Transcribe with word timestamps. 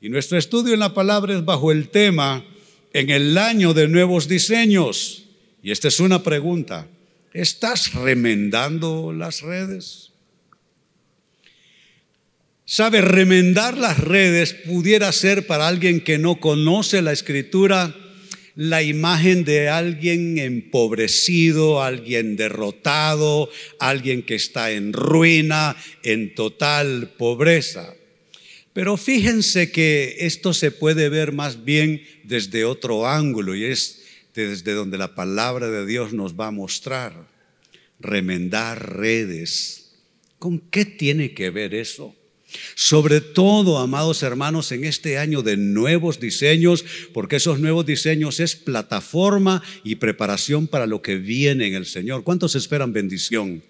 Y 0.00 0.08
nuestro 0.08 0.38
estudio 0.38 0.74
en 0.74 0.80
la 0.80 0.94
palabra 0.94 1.34
es 1.34 1.44
bajo 1.44 1.72
el 1.72 1.88
tema 1.88 2.44
en 2.92 3.10
el 3.10 3.36
año 3.38 3.74
de 3.74 3.88
nuevos 3.88 4.28
diseños. 4.28 5.24
Y 5.62 5.70
esta 5.70 5.88
es 5.88 6.00
una 6.00 6.22
pregunta. 6.22 6.86
¿Estás 7.32 7.94
remendando 7.94 9.12
las 9.12 9.42
redes? 9.42 10.12
Sabe, 12.66 13.00
remendar 13.00 13.76
las 13.76 13.98
redes 13.98 14.54
pudiera 14.54 15.10
ser 15.12 15.46
para 15.46 15.68
alguien 15.68 16.00
que 16.00 16.18
no 16.18 16.40
conoce 16.40 17.02
la 17.02 17.12
escritura 17.12 17.94
la 18.56 18.82
imagen 18.82 19.44
de 19.44 19.68
alguien 19.68 20.38
empobrecido, 20.38 21.82
alguien 21.82 22.36
derrotado, 22.36 23.50
alguien 23.80 24.22
que 24.22 24.36
está 24.36 24.70
en 24.70 24.92
ruina, 24.92 25.76
en 26.02 26.34
total 26.34 27.14
pobreza. 27.18 27.94
Pero 28.74 28.96
fíjense 28.96 29.70
que 29.70 30.16
esto 30.18 30.52
se 30.52 30.72
puede 30.72 31.08
ver 31.08 31.32
más 31.32 31.64
bien 31.64 32.02
desde 32.24 32.64
otro 32.64 33.06
ángulo 33.06 33.54
y 33.54 33.64
es 33.64 34.02
desde 34.34 34.72
donde 34.72 34.98
la 34.98 35.14
palabra 35.14 35.70
de 35.70 35.86
Dios 35.86 36.12
nos 36.12 36.34
va 36.34 36.48
a 36.48 36.50
mostrar. 36.50 37.28
Remendar 38.00 38.98
redes. 38.98 39.92
¿Con 40.40 40.58
qué 40.58 40.84
tiene 40.84 41.34
que 41.34 41.50
ver 41.50 41.72
eso? 41.72 42.16
Sobre 42.74 43.20
todo, 43.20 43.78
amados 43.78 44.24
hermanos, 44.24 44.72
en 44.72 44.84
este 44.84 45.18
año 45.18 45.42
de 45.42 45.56
nuevos 45.56 46.18
diseños, 46.18 46.84
porque 47.12 47.36
esos 47.36 47.60
nuevos 47.60 47.86
diseños 47.86 48.40
es 48.40 48.56
plataforma 48.56 49.62
y 49.84 49.96
preparación 49.96 50.66
para 50.66 50.86
lo 50.86 51.00
que 51.00 51.16
viene 51.16 51.68
en 51.68 51.74
el 51.74 51.86
Señor. 51.86 52.24
¿Cuántos 52.24 52.56
esperan 52.56 52.92
bendición? 52.92 53.62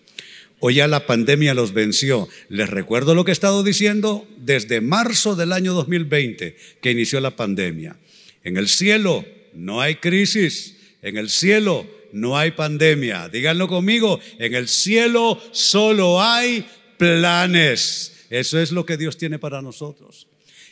O 0.67 0.71
ya 0.71 0.89
la 0.89 1.05
pandemia 1.05 1.53
los 1.53 1.75
venció. 1.75 2.27
Les 2.49 2.71
recuerdo 2.71 3.15
lo 3.15 3.27
que 3.27 3.33
he 3.33 3.37
estado 3.37 3.63
diciendo 3.63 4.27
desde 4.39 4.81
marzo 4.81 5.37
del 5.37 5.53
año 5.53 5.75
2020, 5.75 6.57
que 6.81 6.91
inició 6.91 7.21
la 7.21 7.37
pandemia. 7.37 7.99
En 8.45 8.57
el 8.57 8.69
cielo 8.69 9.27
no 9.53 9.83
hay 9.83 9.97
crisis, 9.97 10.79
en 11.03 11.19
el 11.19 11.29
cielo 11.29 11.87
no 12.15 12.39
hay 12.39 12.53
pandemia. 12.53 13.29
Díganlo 13.29 13.69
conmigo, 13.69 14.21
en 14.39 14.55
el 14.55 14.69
cielo 14.69 15.39
solo 15.53 16.23
hay 16.23 16.67
planes. 16.97 18.25
Eso 18.31 18.59
es 18.59 18.73
lo 18.73 18.87
que 18.87 18.97
Dios 18.97 19.19
tiene 19.19 19.39
para 19.39 19.61
nosotros. 19.61 20.29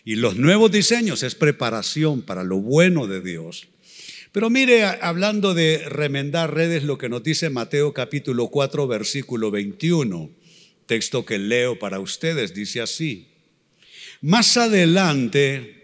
Y 0.07 0.15
los 0.15 0.37
nuevos 0.37 0.73
diseños 0.73 1.23
es 1.23 1.35
preparación 1.35 2.23
para 2.23 2.45
lo 2.45 2.57
bueno 2.57 3.07
de 3.07 3.21
Dios. 3.21 3.69
Pero 4.33 4.49
mire, 4.49 4.87
hablando 4.87 5.53
de 5.53 5.87
remendar 5.91 6.55
redes, 6.55 6.85
lo 6.85 6.97
que 6.97 7.11
nos 7.11 7.23
dice 7.23 7.51
Mateo 7.51 7.93
capítulo 7.93 8.49
4, 8.49 8.89
versículo 8.89 9.51
21, 9.51 10.31
texto 10.87 11.27
que 11.27 11.39
leo 11.39 11.79
para 11.79 12.01
ustedes, 12.01 12.55
dice 12.55 12.81
así. 12.81 13.29
Más 14.23 14.57
adelante, 14.57 15.83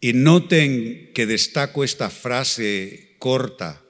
y 0.00 0.14
noten 0.14 1.10
que 1.12 1.26
destaco 1.26 1.84
esta 1.84 2.08
frase 2.08 3.16
corta, 3.18 3.82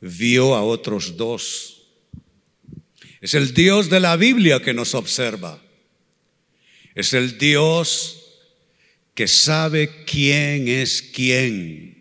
vio 0.00 0.56
a 0.56 0.64
otros 0.64 1.16
dos. 1.16 1.86
Es 3.20 3.34
el 3.34 3.54
Dios 3.54 3.90
de 3.90 4.00
la 4.00 4.16
Biblia 4.16 4.60
que 4.60 4.74
nos 4.74 4.92
observa. 4.92 5.62
Es 6.96 7.12
el 7.14 7.38
Dios 7.38 8.40
que 9.14 9.28
sabe 9.28 10.04
quién 10.04 10.66
es 10.66 11.00
quién 11.00 11.93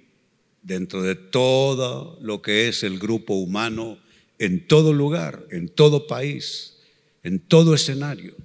dentro 0.63 1.03
de 1.03 1.15
todo 1.15 2.17
lo 2.21 2.41
que 2.41 2.67
es 2.67 2.83
el 2.83 2.97
grupo 2.97 3.35
humano 3.35 3.99
en 4.39 4.65
todo 4.67 4.93
lugar, 4.93 5.45
en 5.51 5.69
todo 5.69 6.07
país, 6.07 6.77
en 7.21 7.39
todo 7.39 7.75
escenario. 7.75 8.35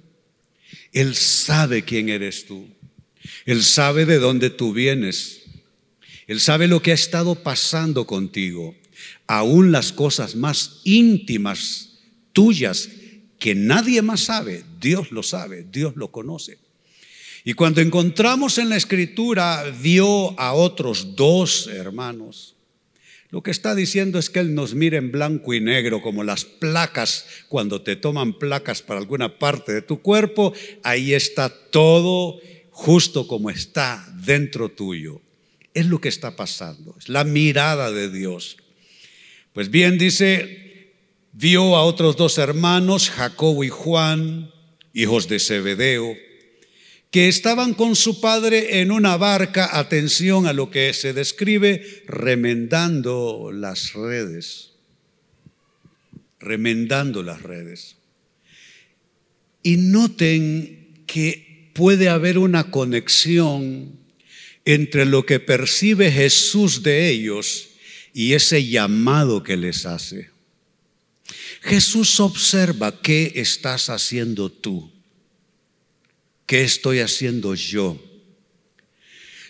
Él 0.91 1.15
sabe 1.15 1.83
quién 1.83 2.09
eres 2.09 2.45
tú. 2.45 2.67
Él 3.45 3.63
sabe 3.63 4.05
de 4.05 4.19
dónde 4.19 4.49
tú 4.49 4.73
vienes. 4.73 5.43
Él 6.27 6.39
sabe 6.39 6.67
lo 6.67 6.81
que 6.81 6.91
ha 6.91 6.95
estado 6.95 7.35
pasando 7.35 8.05
contigo. 8.05 8.75
Aún 9.27 9.71
las 9.71 9.91
cosas 9.91 10.35
más 10.35 10.81
íntimas 10.83 11.99
tuyas 12.33 12.89
que 13.39 13.55
nadie 13.55 14.01
más 14.01 14.21
sabe, 14.21 14.63
Dios 14.79 15.11
lo 15.11 15.23
sabe, 15.23 15.65
Dios 15.71 15.95
lo 15.95 16.11
conoce. 16.11 16.57
Y 17.49 17.55
cuando 17.55 17.81
encontramos 17.81 18.59
en 18.59 18.69
la 18.69 18.77
escritura, 18.77 19.63
vio 19.81 20.39
a 20.39 20.53
otros 20.53 21.15
dos 21.15 21.65
hermanos. 21.65 22.55
Lo 23.31 23.41
que 23.41 23.49
está 23.49 23.73
diciendo 23.73 24.19
es 24.19 24.29
que 24.29 24.37
Él 24.37 24.53
nos 24.53 24.75
mira 24.75 24.99
en 24.99 25.11
blanco 25.11 25.55
y 25.55 25.59
negro, 25.59 26.03
como 26.03 26.23
las 26.23 26.45
placas, 26.45 27.25
cuando 27.47 27.81
te 27.81 27.95
toman 27.95 28.37
placas 28.37 28.83
para 28.83 28.99
alguna 28.99 29.39
parte 29.39 29.73
de 29.73 29.81
tu 29.81 29.99
cuerpo, 30.03 30.53
ahí 30.83 31.15
está 31.15 31.49
todo 31.49 32.39
justo 32.69 33.25
como 33.25 33.49
está 33.49 34.07
dentro 34.23 34.69
tuyo. 34.69 35.19
Es 35.73 35.87
lo 35.87 35.99
que 35.99 36.09
está 36.09 36.35
pasando, 36.35 36.95
es 36.99 37.09
la 37.09 37.23
mirada 37.23 37.89
de 37.89 38.11
Dios. 38.11 38.57
Pues 39.53 39.71
bien, 39.71 39.97
dice, 39.97 40.93
vio 41.33 41.75
a 41.75 41.81
otros 41.81 42.15
dos 42.15 42.37
hermanos, 42.37 43.09
Jacobo 43.09 43.63
y 43.63 43.69
Juan, 43.69 44.51
hijos 44.93 45.27
de 45.27 45.39
Zebedeo, 45.39 46.15
que 47.11 47.27
estaban 47.27 47.73
con 47.73 47.95
su 47.95 48.21
padre 48.21 48.81
en 48.81 48.91
una 48.91 49.17
barca, 49.17 49.77
atención 49.77 50.45
a 50.45 50.53
lo 50.53 50.69
que 50.69 50.93
se 50.93 51.13
describe, 51.13 52.03
remendando 52.05 53.51
las 53.51 53.93
redes, 53.93 54.73
remendando 56.39 57.23
las 57.23 57.41
redes. 57.41 57.95
Y 59.63 59.77
noten 59.77 61.03
que 61.07 61.71
puede 61.73 62.09
haber 62.09 62.37
una 62.37 62.69
conexión 62.69 63.97
entre 64.65 65.05
lo 65.05 65.25
que 65.25 65.39
percibe 65.39 66.11
Jesús 66.11 66.83
de 66.83 67.09
ellos 67.09 67.69
y 68.13 68.33
ese 68.33 68.67
llamado 68.67 69.41
que 69.41 69.57
les 69.57 69.87
hace. 69.87 70.29
Jesús 71.61 72.19
observa 72.19 73.01
qué 73.01 73.33
estás 73.35 73.89
haciendo 73.89 74.51
tú, 74.51 74.91
qué 76.49 76.63
estoy 76.63 76.99
haciendo 76.99 77.53
yo. 77.53 77.99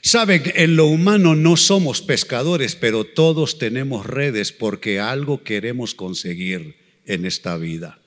Saben, 0.01 0.43
en 0.53 0.75
lo 0.75 0.87
humano 0.87 1.33
no 1.33 1.55
somos 1.55 2.01
pescadores, 2.01 2.75
pero 2.75 3.05
todos 3.05 3.57
tenemos 3.57 4.05
redes 4.05 4.51
porque 4.51 4.99
algo 4.99 5.41
queremos 5.41 5.95
conseguir 5.95 6.75
en 7.05 7.25
esta 7.25 7.55
vida. 7.55 7.99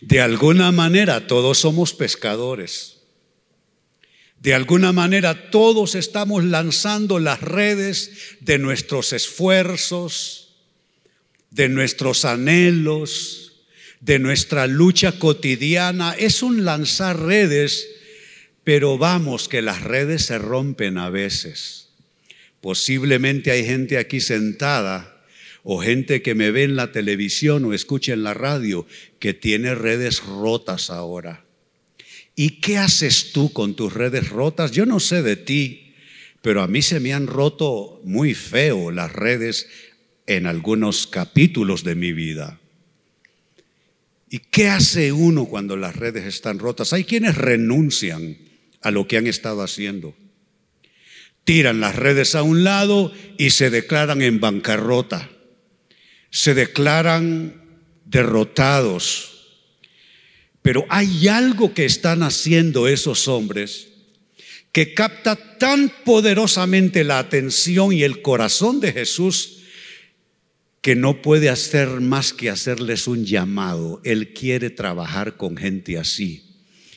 De 0.00 0.20
alguna 0.20 0.70
manera 0.70 1.26
todos 1.26 1.58
somos 1.58 1.94
pescadores. 1.94 2.98
De 4.38 4.54
alguna 4.54 4.92
manera 4.92 5.50
todos 5.50 5.96
estamos 5.96 6.44
lanzando 6.44 7.18
las 7.18 7.40
redes 7.40 8.36
de 8.38 8.58
nuestros 8.58 9.12
esfuerzos, 9.12 10.54
de 11.50 11.68
nuestros 11.68 12.24
anhelos, 12.24 13.64
de 13.98 14.20
nuestra 14.20 14.68
lucha 14.68 15.18
cotidiana. 15.18 16.14
Es 16.16 16.44
un 16.44 16.64
lanzar 16.64 17.18
redes, 17.18 17.88
pero 18.64 18.98
vamos 18.98 19.48
que 19.48 19.62
las 19.62 19.82
redes 19.82 20.26
se 20.26 20.38
rompen 20.38 20.98
a 20.98 21.10
veces. 21.10 21.88
Posiblemente 22.60 23.50
hay 23.50 23.64
gente 23.64 23.98
aquí 23.98 24.20
sentada 24.20 25.24
o 25.64 25.80
gente 25.80 26.22
que 26.22 26.34
me 26.34 26.50
ve 26.50 26.64
en 26.64 26.76
la 26.76 26.92
televisión 26.92 27.64
o 27.64 27.74
escucha 27.74 28.12
en 28.12 28.22
la 28.22 28.34
radio 28.34 28.86
que 29.18 29.34
tiene 29.34 29.74
redes 29.74 30.22
rotas 30.22 30.90
ahora. 30.90 31.44
¿Y 32.34 32.60
qué 32.60 32.78
haces 32.78 33.32
tú 33.32 33.52
con 33.52 33.74
tus 33.74 33.92
redes 33.92 34.30
rotas? 34.30 34.70
Yo 34.72 34.86
no 34.86 35.00
sé 35.00 35.22
de 35.22 35.36
ti, 35.36 35.94
pero 36.40 36.62
a 36.62 36.68
mí 36.68 36.82
se 36.82 37.00
me 37.00 37.12
han 37.12 37.26
roto 37.26 38.00
muy 38.04 38.34
feo 38.34 38.90
las 38.90 39.12
redes 39.12 39.68
en 40.26 40.46
algunos 40.46 41.06
capítulos 41.06 41.84
de 41.84 41.94
mi 41.94 42.12
vida. 42.12 42.60
¿Y 44.30 44.38
qué 44.38 44.68
hace 44.68 45.12
uno 45.12 45.46
cuando 45.46 45.76
las 45.76 45.96
redes 45.96 46.24
están 46.24 46.58
rotas? 46.58 46.92
Hay 46.92 47.04
quienes 47.04 47.36
renuncian 47.36 48.38
a 48.82 48.90
lo 48.90 49.06
que 49.06 49.16
han 49.16 49.26
estado 49.26 49.62
haciendo. 49.62 50.14
Tiran 51.44 51.80
las 51.80 51.96
redes 51.96 52.34
a 52.34 52.42
un 52.42 52.64
lado 52.64 53.12
y 53.38 53.50
se 53.50 53.70
declaran 53.70 54.22
en 54.22 54.40
bancarrota. 54.40 55.30
Se 56.30 56.54
declaran 56.54 57.80
derrotados. 58.04 59.32
Pero 60.62 60.86
hay 60.88 61.26
algo 61.28 61.74
que 61.74 61.84
están 61.84 62.22
haciendo 62.22 62.86
esos 62.86 63.26
hombres 63.26 63.88
que 64.70 64.94
capta 64.94 65.58
tan 65.58 65.92
poderosamente 66.04 67.04
la 67.04 67.18
atención 67.18 67.92
y 67.92 68.04
el 68.04 68.22
corazón 68.22 68.80
de 68.80 68.92
Jesús 68.92 69.58
que 70.80 70.96
no 70.96 71.22
puede 71.22 71.48
hacer 71.48 72.00
más 72.00 72.32
que 72.32 72.50
hacerles 72.50 73.06
un 73.06 73.24
llamado. 73.24 74.00
Él 74.04 74.32
quiere 74.32 74.70
trabajar 74.70 75.36
con 75.36 75.56
gente 75.56 75.98
así. 75.98 76.51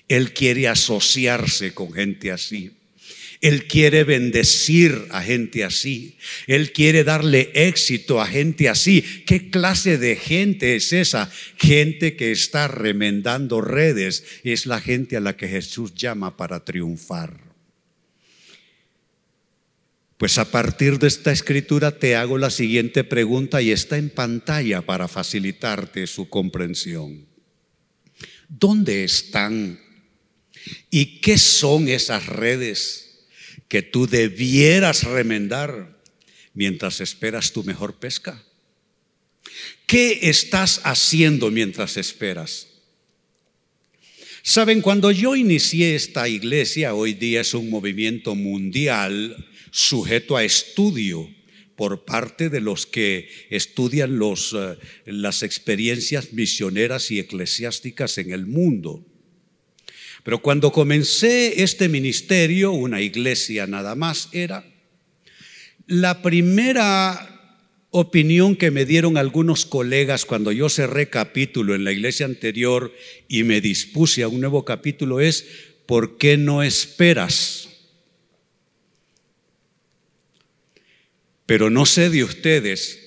Él 0.07 0.33
quiere 0.33 0.67
asociarse 0.67 1.73
con 1.73 1.91
gente 1.93 2.31
así. 2.31 2.71
Él 3.41 3.67
quiere 3.67 4.03
bendecir 4.03 5.07
a 5.11 5.21
gente 5.21 5.63
así. 5.63 6.17
Él 6.47 6.71
quiere 6.71 7.03
darle 7.03 7.51
éxito 7.53 8.21
a 8.21 8.25
gente 8.25 8.69
así. 8.69 9.01
¿Qué 9.25 9.49
clase 9.49 9.97
de 9.97 10.15
gente 10.15 10.75
es 10.75 10.93
esa? 10.93 11.29
Gente 11.57 12.15
que 12.15 12.31
está 12.31 12.67
remendando 12.67 13.61
redes. 13.61 14.23
Es 14.43 14.65
la 14.65 14.81
gente 14.81 15.17
a 15.17 15.19
la 15.19 15.37
que 15.37 15.47
Jesús 15.47 15.93
llama 15.93 16.37
para 16.37 16.65
triunfar. 16.65 17.39
Pues 20.17 20.37
a 20.37 20.49
partir 20.49 20.97
de 20.97 21.07
esta 21.07 21.31
escritura 21.31 21.99
te 21.99 22.15
hago 22.15 22.37
la 22.37 22.49
siguiente 22.49 23.03
pregunta 23.03 23.61
y 23.61 23.71
está 23.71 23.97
en 23.97 24.09
pantalla 24.09 24.81
para 24.81 25.07
facilitarte 25.07 26.07
su 26.07 26.29
comprensión. 26.29 27.27
¿Dónde 28.47 29.03
están? 29.03 29.84
¿Y 30.89 31.19
qué 31.21 31.37
son 31.37 31.87
esas 31.87 32.25
redes 32.25 33.25
que 33.67 33.81
tú 33.81 34.07
debieras 34.07 35.03
remendar 35.03 36.01
mientras 36.53 37.01
esperas 37.01 37.51
tu 37.51 37.63
mejor 37.63 37.99
pesca? 37.99 38.43
¿Qué 39.85 40.19
estás 40.23 40.81
haciendo 40.83 41.51
mientras 41.51 41.97
esperas? 41.97 42.67
Saben, 44.41 44.81
cuando 44.81 45.11
yo 45.11 45.35
inicié 45.35 45.95
esta 45.95 46.29
iglesia, 46.29 46.93
hoy 46.93 47.13
día 47.13 47.41
es 47.41 47.53
un 47.53 47.69
movimiento 47.69 48.35
mundial 48.35 49.35
sujeto 49.71 50.37
a 50.37 50.43
estudio 50.43 51.29
por 51.75 52.05
parte 52.05 52.49
de 52.49 52.61
los 52.61 52.85
que 52.85 53.27
estudian 53.49 54.19
eh, 54.21 54.77
las 55.05 55.43
experiencias 55.43 56.31
misioneras 56.33 57.11
y 57.11 57.19
eclesiásticas 57.19 58.17
en 58.17 58.31
el 58.31 58.45
mundo. 58.45 59.05
Pero 60.25 60.41
cuando 60.41 60.71
comencé 60.71 61.61
este 61.61 61.87
ministerio, 61.87 62.71
una 62.71 62.99
iglesia 62.99 63.67
nada 63.67 63.93
más 63.93 64.27
era, 64.31 64.65
la 65.85 66.23
primera 66.23 67.59
opinión 67.91 68.55
que 68.55 68.71
me 68.71 68.85
dieron 68.85 69.17
algunos 69.17 69.67
colegas 69.67 70.25
cuando 70.25 70.51
yo 70.51 70.67
cerré 70.67 71.11
capítulo 71.11 71.75
en 71.75 71.83
la 71.83 71.91
iglesia 71.91 72.25
anterior 72.25 72.91
y 73.27 73.43
me 73.43 73.61
dispuse 73.61 74.23
a 74.23 74.27
un 74.27 74.41
nuevo 74.41 74.65
capítulo 74.65 75.19
es, 75.19 75.45
¿por 75.85 76.17
qué 76.17 76.37
no 76.37 76.63
esperas? 76.63 77.69
Pero 81.45 81.69
no 81.69 81.85
sé 81.85 82.09
de 82.09 82.23
ustedes, 82.23 82.99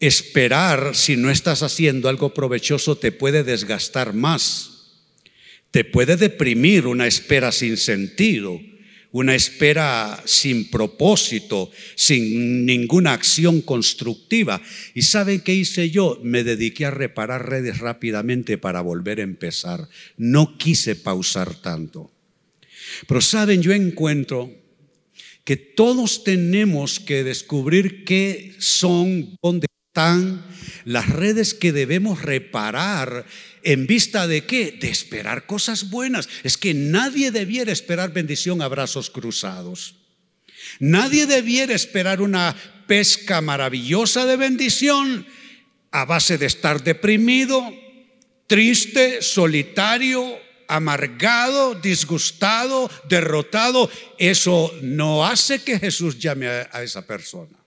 esperar 0.00 0.96
si 0.96 1.18
no 1.18 1.30
estás 1.30 1.62
haciendo 1.62 2.08
algo 2.08 2.32
provechoso 2.32 2.96
te 2.96 3.12
puede 3.12 3.44
desgastar 3.44 4.14
más, 4.14 4.71
te 5.72 5.84
puede 5.84 6.16
deprimir 6.16 6.86
una 6.86 7.06
espera 7.06 7.50
sin 7.50 7.78
sentido, 7.78 8.60
una 9.10 9.34
espera 9.34 10.22
sin 10.26 10.70
propósito, 10.70 11.70
sin 11.96 12.66
ninguna 12.66 13.14
acción 13.14 13.62
constructiva. 13.62 14.62
¿Y 14.94 15.02
saben 15.02 15.40
qué 15.40 15.54
hice 15.54 15.90
yo? 15.90 16.20
Me 16.22 16.44
dediqué 16.44 16.84
a 16.86 16.90
reparar 16.90 17.48
redes 17.48 17.78
rápidamente 17.78 18.58
para 18.58 18.82
volver 18.82 19.18
a 19.18 19.24
empezar. 19.24 19.88
No 20.18 20.58
quise 20.58 20.94
pausar 20.94 21.54
tanto. 21.54 22.12
Pero 23.08 23.22
saben, 23.22 23.62
yo 23.62 23.72
encuentro 23.72 24.50
que 25.44 25.56
todos 25.56 26.22
tenemos 26.22 27.00
que 27.00 27.24
descubrir 27.24 28.04
qué 28.04 28.54
son, 28.58 29.36
dónde 29.42 29.66
están 29.88 30.42
las 30.84 31.08
redes 31.10 31.52
que 31.52 31.72
debemos 31.72 32.22
reparar 32.22 33.26
en 33.62 33.86
vista 33.86 34.26
de 34.26 34.44
qué? 34.44 34.72
De 34.72 34.90
esperar 34.90 35.46
cosas 35.46 35.90
buenas. 35.90 36.28
Es 36.42 36.56
que 36.56 36.74
nadie 36.74 37.30
debiera 37.30 37.72
esperar 37.72 38.12
bendición 38.12 38.62
a 38.62 38.68
brazos 38.68 39.10
cruzados. 39.10 39.96
Nadie 40.78 41.26
debiera 41.26 41.74
esperar 41.74 42.20
una 42.20 42.56
pesca 42.86 43.40
maravillosa 43.40 44.26
de 44.26 44.36
bendición 44.36 45.26
a 45.90 46.04
base 46.04 46.38
de 46.38 46.46
estar 46.46 46.82
deprimido, 46.82 47.72
triste, 48.46 49.22
solitario, 49.22 50.38
amargado, 50.68 51.74
disgustado, 51.74 52.90
derrotado, 53.08 53.90
eso 54.18 54.72
no 54.80 55.26
hace 55.26 55.62
que 55.62 55.78
Jesús 55.78 56.18
llame 56.18 56.48
a, 56.48 56.82
esa 56.82 57.06
persona. 57.06 57.61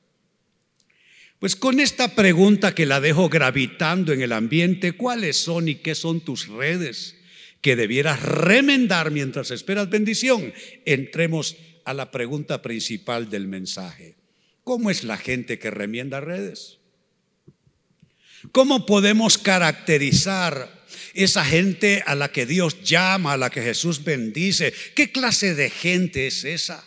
Pues 1.39 1.55
con 1.55 1.79
esta 1.79 2.15
pregunta 2.15 2.73
que 2.73 2.85
la 2.85 3.01
dejo 3.01 3.29
gravitando 3.29 4.13
en 4.13 4.21
el 4.21 4.31
ambiente, 4.31 4.93
¿cuáles 4.93 5.37
son 5.37 5.67
y 5.67 5.75
qué 5.75 5.95
son 5.95 6.21
tus 6.21 6.47
redes 6.47 7.15
que 7.61 7.75
debieras 7.75 8.21
remendar 8.21 9.11
mientras 9.11 9.51
esperas 9.51 9.89
bendición? 9.89 10.53
Entremos 10.85 11.57
a 11.83 11.93
la 11.93 12.11
pregunta 12.11 12.61
principal 12.61 13.29
del 13.29 13.47
mensaje. 13.47 14.15
¿Cómo 14.63 14.89
es 14.89 15.03
la 15.03 15.17
gente 15.17 15.59
que 15.59 15.69
remienda 15.69 16.21
redes? 16.21 16.79
¿Cómo 18.51 18.85
podemos 18.85 19.37
caracterizar 19.37 20.85
esa 21.15 21.45
gente 21.45 22.03
a 22.05 22.13
la 22.15 22.31
que 22.31 22.45
Dios 22.45 22.83
llama, 22.83 23.33
a 23.33 23.37
la 23.37 23.49
que 23.49 23.61
Jesús 23.61 24.03
bendice. 24.03 24.73
¿Qué 24.95 25.11
clase 25.11 25.55
de 25.55 25.69
gente 25.69 26.27
es 26.27 26.43
esa? 26.43 26.83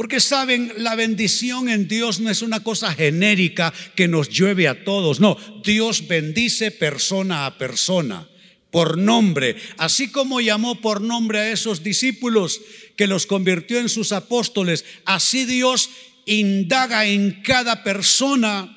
Porque 0.00 0.18
saben, 0.18 0.72
la 0.78 0.94
bendición 0.94 1.68
en 1.68 1.86
Dios 1.86 2.20
no 2.20 2.30
es 2.30 2.40
una 2.40 2.60
cosa 2.60 2.94
genérica 2.94 3.70
que 3.94 4.08
nos 4.08 4.30
llueve 4.30 4.66
a 4.66 4.82
todos. 4.82 5.20
No, 5.20 5.36
Dios 5.62 6.08
bendice 6.08 6.70
persona 6.70 7.44
a 7.44 7.58
persona, 7.58 8.26
por 8.70 8.96
nombre. 8.96 9.56
Así 9.76 10.10
como 10.10 10.40
llamó 10.40 10.80
por 10.80 11.02
nombre 11.02 11.40
a 11.40 11.52
esos 11.52 11.82
discípulos 11.82 12.62
que 12.96 13.06
los 13.06 13.26
convirtió 13.26 13.78
en 13.78 13.90
sus 13.90 14.12
apóstoles, 14.12 14.86
así 15.04 15.44
Dios 15.44 15.90
indaga 16.24 17.04
en 17.04 17.42
cada 17.42 17.84
persona 17.84 18.74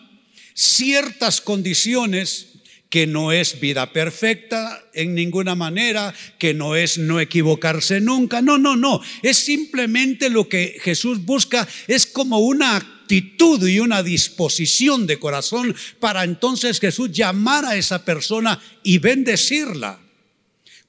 ciertas 0.53 1.39
condiciones 1.39 2.52
que 2.93 3.07
no 3.07 3.31
es 3.31 3.59
vida 3.59 3.91
perfecta 3.91 4.85
en 4.93 5.15
ninguna 5.15 5.55
manera, 5.55 6.13
que 6.37 6.53
no 6.53 6.75
es 6.75 6.99
no 6.99 7.19
equivocarse 7.19 7.99
nunca. 7.99 8.39
No, 8.39 8.59
no, 8.59 8.75
no. 8.75 9.01
Es 9.23 9.37
simplemente 9.37 10.29
lo 10.29 10.47
que 10.47 10.77
Jesús 10.79 11.25
busca, 11.25 11.67
es 11.87 12.05
como 12.05 12.37
una 12.37 12.75
actitud 12.75 13.67
y 13.67 13.79
una 13.79 14.03
disposición 14.03 15.07
de 15.07 15.17
corazón 15.17 15.75
para 15.99 16.23
entonces 16.23 16.79
Jesús 16.79 17.11
llamar 17.11 17.65
a 17.65 17.75
esa 17.75 18.05
persona 18.05 18.61
y 18.83 18.99
bendecirla. 18.99 19.99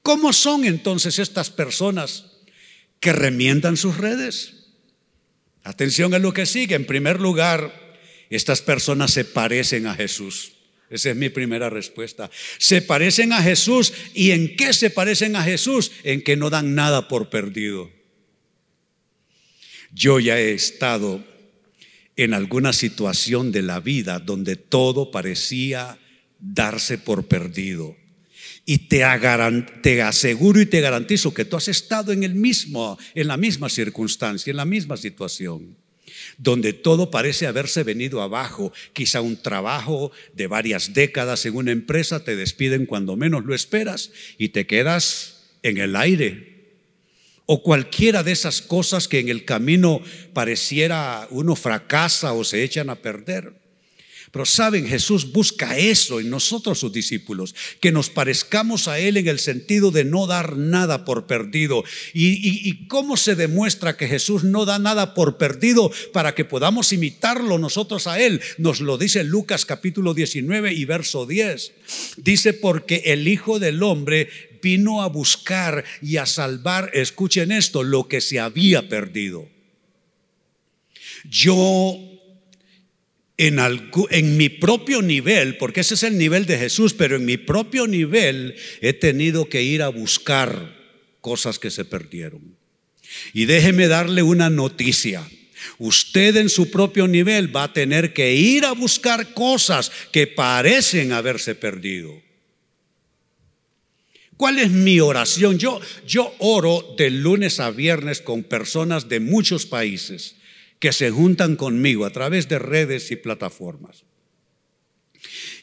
¿Cómo 0.03 0.31
son 0.31 0.63
entonces 0.63 1.17
estas 1.17 1.49
personas 1.49 2.25
que 2.99 3.13
remiendan 3.13 3.77
sus 3.77 3.97
redes? 3.97 4.67
Atención 5.63 6.13
a 6.13 6.19
lo 6.19 6.33
que 6.35 6.45
sigue. 6.45 6.75
En 6.75 6.85
primer 6.85 7.19
lugar, 7.19 7.97
estas 8.29 8.61
personas 8.61 9.09
se 9.09 9.25
parecen 9.25 9.87
a 9.87 9.95
Jesús. 9.95 10.54
Esa 10.89 11.09
es 11.09 11.15
mi 11.15 11.29
primera 11.29 11.69
respuesta. 11.69 12.29
Se 12.57 12.81
parecen 12.81 13.33
a 13.33 13.41
Jesús. 13.41 13.93
¿Y 14.13 14.31
en 14.31 14.55
qué 14.55 14.73
se 14.73 14.89
parecen 14.89 15.35
a 15.35 15.43
Jesús? 15.43 15.91
En 16.03 16.21
que 16.21 16.35
no 16.35 16.49
dan 16.49 16.75
nada 16.75 17.07
por 17.07 17.29
perdido. 17.29 17.91
Yo 19.91 20.19
ya 20.19 20.39
he 20.39 20.53
estado 20.53 21.23
en 22.15 22.33
alguna 22.33 22.73
situación 22.73 23.51
de 23.51 23.61
la 23.61 23.79
vida 23.79 24.19
donde 24.19 24.55
todo 24.55 25.11
parecía 25.11 25.97
darse 26.39 26.97
por 26.97 27.27
perdido. 27.27 27.95
Y 28.65 28.89
te, 28.89 29.03
aseguro 29.03 30.59
y 30.59 30.65
te 30.65 30.81
garantizo 30.81 31.33
que 31.33 31.45
tú 31.45 31.55
has 31.55 31.67
estado 31.67 32.11
en 32.11 32.23
el 32.23 32.35
mismo, 32.35 32.97
en 33.13 33.27
la 33.27 33.37
misma 33.37 33.69
circunstancia, 33.69 34.51
en 34.51 34.57
la 34.57 34.65
misma 34.65 34.97
situación 34.97 35.77
donde 36.37 36.73
todo 36.73 37.11
parece 37.11 37.47
haberse 37.47 37.83
venido 37.83 38.21
abajo. 38.21 38.73
Quizá 38.93 39.21
un 39.21 39.41
trabajo 39.41 40.11
de 40.33 40.47
varias 40.47 40.93
décadas 40.93 41.45
en 41.45 41.55
una 41.55 41.71
empresa 41.71 42.23
te 42.23 42.35
despiden 42.35 42.85
cuando 42.85 43.15
menos 43.15 43.45
lo 43.45 43.55
esperas 43.55 44.11
y 44.37 44.49
te 44.49 44.67
quedas 44.67 45.57
en 45.63 45.77
el 45.77 45.95
aire. 45.95 46.55
O 47.45 47.61
cualquiera 47.61 48.23
de 48.23 48.31
esas 48.31 48.61
cosas 48.61 49.07
que 49.07 49.19
en 49.19 49.29
el 49.29 49.45
camino 49.45 50.01
pareciera 50.33 51.27
uno 51.29 51.55
fracasa 51.55 52.33
o 52.33 52.43
se 52.43 52.63
echan 52.63 52.89
a 52.89 52.95
perder. 52.95 53.64
Pero 54.35 54.45
saben, 54.45 54.85
Jesús 54.85 55.31
busca 55.31 55.77
eso 55.77 56.19
en 56.19 56.29
nosotros 56.29 56.79
sus 56.79 56.91
discípulos, 56.91 57.55
que 57.79 57.93
nos 57.93 58.09
parezcamos 58.09 58.89
a 58.89 58.99
Él 58.99 59.15
en 59.15 59.29
el 59.29 59.39
sentido 59.39 59.91
de 59.91 60.03
no 60.03 60.27
dar 60.27 60.57
nada 60.57 61.05
por 61.05 61.25
perdido. 61.25 61.85
¿Y, 62.13 62.85
cómo 62.87 63.15
se 63.15 63.35
demuestra 63.35 63.95
que 63.95 64.09
Jesús 64.09 64.43
no 64.43 64.65
da 64.65 64.77
nada 64.77 65.13
por 65.13 65.37
perdido 65.37 65.89
para 66.11 66.35
que 66.35 66.43
podamos 66.43 66.91
imitarlo 66.91 67.57
nosotros 67.57 68.07
a 68.07 68.19
Él? 68.19 68.41
Nos 68.57 68.81
lo 68.81 68.97
dice 68.97 69.23
Lucas 69.23 69.65
capítulo 69.65 70.13
19 70.13 70.73
y 70.73 70.83
verso 70.83 71.25
10. 71.25 71.71
Dice, 72.17 72.51
porque 72.51 73.03
el 73.05 73.29
Hijo 73.29 73.57
del 73.57 73.81
Hombre 73.83 74.27
vino 74.61 75.01
a 75.01 75.07
buscar 75.07 75.85
y 76.01 76.17
a 76.17 76.25
salvar, 76.25 76.91
escuchen 76.93 77.53
esto, 77.53 77.83
lo 77.83 78.09
que 78.09 78.19
se 78.19 78.41
había 78.41 78.89
perdido. 78.89 79.47
Yo 81.23 82.14
en, 83.37 84.37
mi 84.37 84.49
propio 84.49 85.01
nivel, 85.01 85.57
porque 85.57 85.81
ese 85.81 85.95
es 85.95 86.03
el 86.03 86.17
nivel 86.17 86.45
de 86.45 86.57
Jesús, 86.57 86.93
pero 86.93 87.17
en 87.17 87.25
mi 87.25 87.37
propio 87.37 87.87
nivel 87.87 88.55
he 88.81 88.93
tenido 88.93 89.49
que 89.49 89.63
ir 89.63 89.81
a 89.81 89.89
buscar 89.89 90.75
cosas 91.21 91.59
que 91.59 91.71
se 91.71 91.85
perdieron. 91.85 92.55
Y 93.33 93.45
déjeme 93.45 93.87
darle 93.87 94.23
una 94.23 94.49
noticia. 94.49 95.27
Usted 95.79 96.35
en 96.37 96.49
su 96.49 96.69
propio 96.69 97.07
nivel 97.07 97.53
va 97.53 97.63
a 97.63 97.73
tener 97.73 98.13
que 98.13 98.35
ir 98.35 98.65
a 98.65 98.73
buscar 98.73 99.33
cosas 99.33 99.91
que 100.11 100.27
parecen 100.27 101.11
haberse 101.11 101.55
perdido. 101.55 102.21
¿Cuál 104.37 104.59
es 104.59 104.69
mi 104.69 104.99
oración? 104.99 105.57
Yo, 105.57 105.79
yo 106.05 106.33
oro 106.39 106.95
de 106.97 107.09
lunes 107.09 107.59
a 107.59 107.71
viernes 107.71 108.21
con 108.21 108.43
personas 108.43 109.07
de 109.07 109.21
muchos 109.21 109.65
países 109.65 110.35
que 110.79 110.91
se 110.91 111.11
juntan 111.11 111.55
conmigo 111.55 112.05
a 112.05 112.09
través 112.11 112.47
de 112.47 112.59
redes 112.59 113.11
y 113.11 113.15
plataformas. 113.15 114.03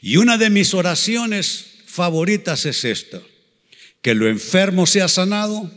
Y 0.01 0.17
una 0.17 0.39
de 0.39 0.51
mis 0.51 0.75
oraciones 0.75 1.83
favoritas 1.87 2.67
es 2.67 2.85
esta, 2.85 3.21
que 4.01 4.15
lo 4.15 4.29
enfermo 4.29 4.87
sea 4.87 5.09
sanado, 5.09 5.71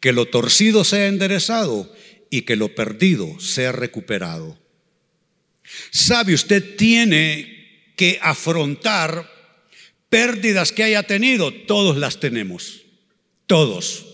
que 0.00 0.12
lo 0.12 0.26
torcido 0.26 0.84
sea 0.84 1.08
enderezado 1.08 1.92
y 2.30 2.42
que 2.42 2.56
lo 2.56 2.74
perdido 2.74 3.40
sea 3.40 3.72
recuperado. 3.72 4.58
Sabe, 5.90 6.34
usted 6.34 6.76
tiene 6.76 7.92
que 7.96 8.18
afrontar 8.22 9.28
pérdidas 10.08 10.72
que 10.72 10.84
haya 10.84 11.02
tenido, 11.02 11.52
todos 11.52 11.96
las 11.96 12.20
tenemos, 12.20 12.82
todos. 13.46 14.07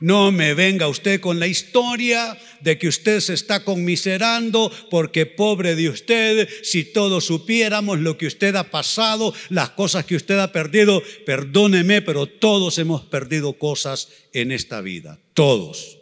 No 0.00 0.32
me 0.32 0.54
venga 0.54 0.88
usted 0.88 1.20
con 1.20 1.38
la 1.38 1.46
historia 1.46 2.36
de 2.62 2.78
que 2.78 2.88
usted 2.88 3.20
se 3.20 3.34
está 3.34 3.64
conmiserando 3.64 4.72
porque 4.90 5.26
pobre 5.26 5.76
de 5.76 5.90
usted, 5.90 6.48
si 6.62 6.84
todos 6.84 7.26
supiéramos 7.26 8.00
lo 8.00 8.16
que 8.16 8.26
usted 8.26 8.56
ha 8.56 8.70
pasado, 8.70 9.34
las 9.50 9.70
cosas 9.70 10.06
que 10.06 10.16
usted 10.16 10.38
ha 10.38 10.52
perdido, 10.52 11.02
perdóneme, 11.26 12.00
pero 12.00 12.26
todos 12.26 12.78
hemos 12.78 13.02
perdido 13.02 13.52
cosas 13.52 14.08
en 14.32 14.52
esta 14.52 14.80
vida, 14.80 15.18
todos. 15.34 15.98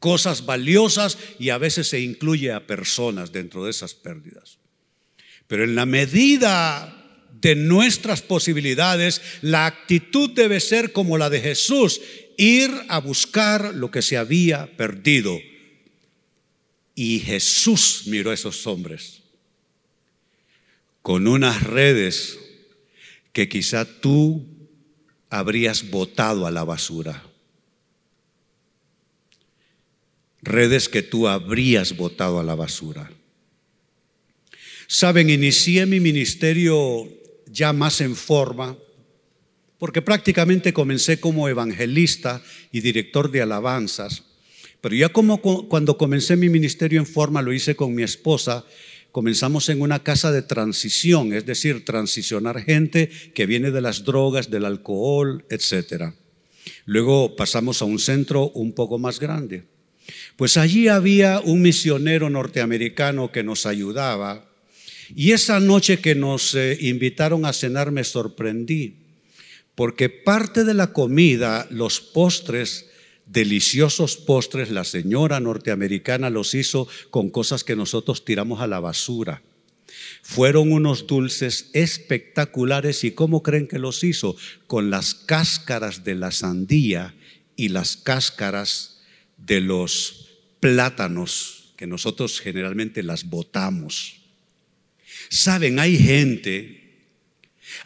Cosas 0.00 0.44
valiosas 0.44 1.18
y 1.38 1.50
a 1.50 1.58
veces 1.58 1.88
se 1.88 2.00
incluye 2.00 2.52
a 2.52 2.66
personas 2.66 3.30
dentro 3.32 3.64
de 3.64 3.70
esas 3.70 3.94
pérdidas. 3.94 4.58
Pero 5.46 5.64
en 5.64 5.76
la 5.76 5.86
medida 5.86 7.07
de 7.40 7.54
nuestras 7.54 8.22
posibilidades, 8.22 9.20
la 9.42 9.66
actitud 9.66 10.30
debe 10.30 10.60
ser 10.60 10.92
como 10.92 11.18
la 11.18 11.30
de 11.30 11.40
Jesús, 11.40 12.00
ir 12.36 12.70
a 12.88 12.98
buscar 13.00 13.74
lo 13.74 13.90
que 13.90 14.02
se 14.02 14.16
había 14.16 14.76
perdido. 14.76 15.38
Y 16.94 17.20
Jesús 17.20 18.02
miró 18.06 18.30
a 18.30 18.34
esos 18.34 18.66
hombres 18.66 19.22
con 21.02 21.26
unas 21.26 21.62
redes 21.62 22.38
que 23.32 23.48
quizá 23.48 23.86
tú 23.86 24.46
habrías 25.30 25.90
botado 25.90 26.46
a 26.46 26.50
la 26.50 26.64
basura. 26.64 27.24
Redes 30.42 30.88
que 30.88 31.02
tú 31.02 31.28
habrías 31.28 31.96
botado 31.96 32.40
a 32.40 32.44
la 32.44 32.54
basura. 32.54 33.10
Saben, 34.86 35.30
inicié 35.30 35.86
mi 35.86 36.00
ministerio 36.00 37.17
ya 37.58 37.72
más 37.72 38.00
en 38.00 38.14
forma, 38.14 38.78
porque 39.78 40.00
prácticamente 40.00 40.72
comencé 40.72 41.18
como 41.18 41.48
evangelista 41.48 42.40
y 42.70 42.80
director 42.80 43.32
de 43.32 43.42
alabanzas, 43.42 44.22
pero 44.80 44.94
ya 44.94 45.08
como 45.08 45.42
cuando 45.42 45.98
comencé 45.98 46.36
mi 46.36 46.48
ministerio 46.48 47.00
en 47.00 47.06
forma 47.06 47.42
lo 47.42 47.52
hice 47.52 47.74
con 47.74 47.94
mi 47.96 48.04
esposa, 48.04 48.64
comenzamos 49.10 49.68
en 49.70 49.80
una 49.80 50.04
casa 50.04 50.30
de 50.30 50.42
transición, 50.42 51.32
es 51.32 51.46
decir, 51.46 51.84
transicionar 51.84 52.62
gente 52.62 53.10
que 53.34 53.46
viene 53.46 53.72
de 53.72 53.80
las 53.80 54.04
drogas, 54.04 54.50
del 54.50 54.64
alcohol, 54.64 55.44
etc. 55.50 56.14
Luego 56.84 57.34
pasamos 57.34 57.82
a 57.82 57.86
un 57.86 57.98
centro 57.98 58.50
un 58.50 58.72
poco 58.72 58.98
más 58.98 59.18
grande. 59.18 59.64
Pues 60.36 60.56
allí 60.56 60.86
había 60.86 61.40
un 61.40 61.60
misionero 61.60 62.30
norteamericano 62.30 63.32
que 63.32 63.42
nos 63.42 63.66
ayudaba 63.66 64.47
y 65.14 65.32
esa 65.32 65.60
noche 65.60 66.00
que 66.00 66.14
nos 66.14 66.54
eh, 66.54 66.76
invitaron 66.80 67.44
a 67.44 67.52
cenar 67.52 67.90
me 67.90 68.04
sorprendí, 68.04 68.96
porque 69.74 70.08
parte 70.08 70.64
de 70.64 70.74
la 70.74 70.92
comida, 70.92 71.66
los 71.70 72.00
postres, 72.00 72.86
deliciosos 73.26 74.16
postres, 74.16 74.70
la 74.70 74.84
señora 74.84 75.40
norteamericana 75.40 76.30
los 76.30 76.54
hizo 76.54 76.88
con 77.10 77.30
cosas 77.30 77.64
que 77.64 77.76
nosotros 77.76 78.24
tiramos 78.24 78.60
a 78.60 78.66
la 78.66 78.80
basura. 78.80 79.42
Fueron 80.22 80.72
unos 80.72 81.06
dulces 81.06 81.70
espectaculares 81.72 83.04
y 83.04 83.12
¿cómo 83.12 83.42
creen 83.42 83.68
que 83.68 83.78
los 83.78 84.04
hizo? 84.04 84.36
Con 84.66 84.90
las 84.90 85.14
cáscaras 85.14 86.04
de 86.04 86.14
la 86.14 86.32
sandía 86.32 87.14
y 87.56 87.68
las 87.68 87.96
cáscaras 87.96 89.00
de 89.36 89.60
los 89.60 90.28
plátanos 90.60 91.72
que 91.76 91.86
nosotros 91.86 92.40
generalmente 92.40 93.02
las 93.02 93.24
botamos. 93.24 94.17
Saben, 95.28 95.78
hay 95.78 95.98
gente, 95.98 96.78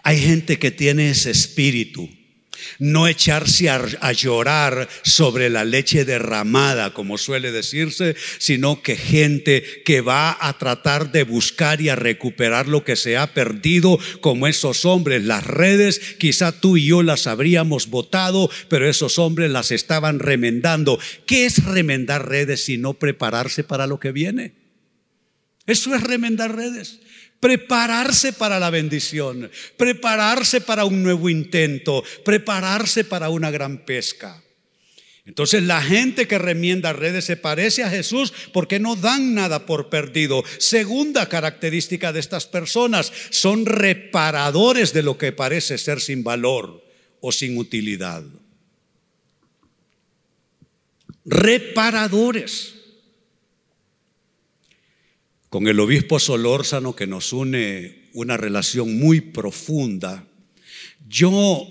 hay 0.02 0.18
gente 0.18 0.58
que 0.58 0.70
tiene 0.70 1.10
ese 1.10 1.30
espíritu. 1.30 2.08
No 2.78 3.08
echarse 3.08 3.68
a, 3.70 4.12
llorar 4.12 4.88
sobre 5.02 5.50
la 5.50 5.64
leche 5.64 6.04
derramada, 6.04 6.94
como 6.94 7.18
suele 7.18 7.50
decirse, 7.50 8.14
sino 8.38 8.82
que 8.82 8.94
gente 8.94 9.64
que 9.84 10.00
va 10.00 10.36
a 10.40 10.56
tratar 10.58 11.10
de 11.10 11.24
buscar 11.24 11.80
y 11.80 11.88
a 11.88 11.96
recuperar 11.96 12.68
lo 12.68 12.84
que 12.84 12.94
se 12.94 13.16
ha 13.16 13.34
perdido, 13.34 13.98
como 14.20 14.46
esos 14.46 14.84
hombres. 14.84 15.24
Las 15.24 15.44
redes, 15.44 16.00
quizá 16.18 16.52
tú 16.52 16.76
y 16.76 16.86
yo 16.86 17.02
las 17.02 17.26
habríamos 17.26 17.88
botado, 17.88 18.48
pero 18.68 18.88
esos 18.88 19.18
hombres 19.18 19.50
las 19.50 19.72
estaban 19.72 20.20
remendando. 20.20 21.00
¿Qué 21.26 21.46
es 21.46 21.64
remendar 21.64 22.28
redes 22.28 22.64
sino 22.64 22.94
prepararse 22.94 23.64
para 23.64 23.88
lo 23.88 23.98
que 23.98 24.12
viene? 24.12 24.61
Eso 25.66 25.94
es 25.94 26.02
remendar 26.02 26.54
redes 26.54 26.98
prepararse 27.42 28.32
para 28.32 28.60
la 28.60 28.70
bendición, 28.70 29.50
prepararse 29.76 30.60
para 30.60 30.84
un 30.84 31.02
nuevo 31.02 31.28
intento, 31.28 32.04
prepararse 32.24 33.02
para 33.02 33.30
una 33.30 33.50
gran 33.50 33.84
pesca. 33.84 34.40
Entonces 35.26 35.64
la 35.64 35.82
gente 35.82 36.28
que 36.28 36.38
remienda 36.38 36.92
redes 36.92 37.24
se 37.24 37.36
parece 37.36 37.82
a 37.82 37.90
Jesús 37.90 38.32
porque 38.52 38.78
no 38.78 38.94
dan 38.94 39.34
nada 39.34 39.66
por 39.66 39.88
perdido. 39.88 40.44
Segunda 40.58 41.28
característica 41.28 42.12
de 42.12 42.20
estas 42.20 42.46
personas, 42.46 43.12
son 43.30 43.66
reparadores 43.66 44.92
de 44.92 45.02
lo 45.02 45.18
que 45.18 45.32
parece 45.32 45.78
ser 45.78 46.00
sin 46.00 46.22
valor 46.22 46.84
o 47.20 47.32
sin 47.32 47.58
utilidad. 47.58 48.22
Reparadores 51.24 52.81
con 55.52 55.68
el 55.68 55.80
obispo 55.80 56.18
Solórzano 56.18 56.96
que 56.96 57.06
nos 57.06 57.34
une 57.34 58.08
una 58.14 58.38
relación 58.38 58.98
muy 58.98 59.20
profunda, 59.20 60.26
yo 61.06 61.68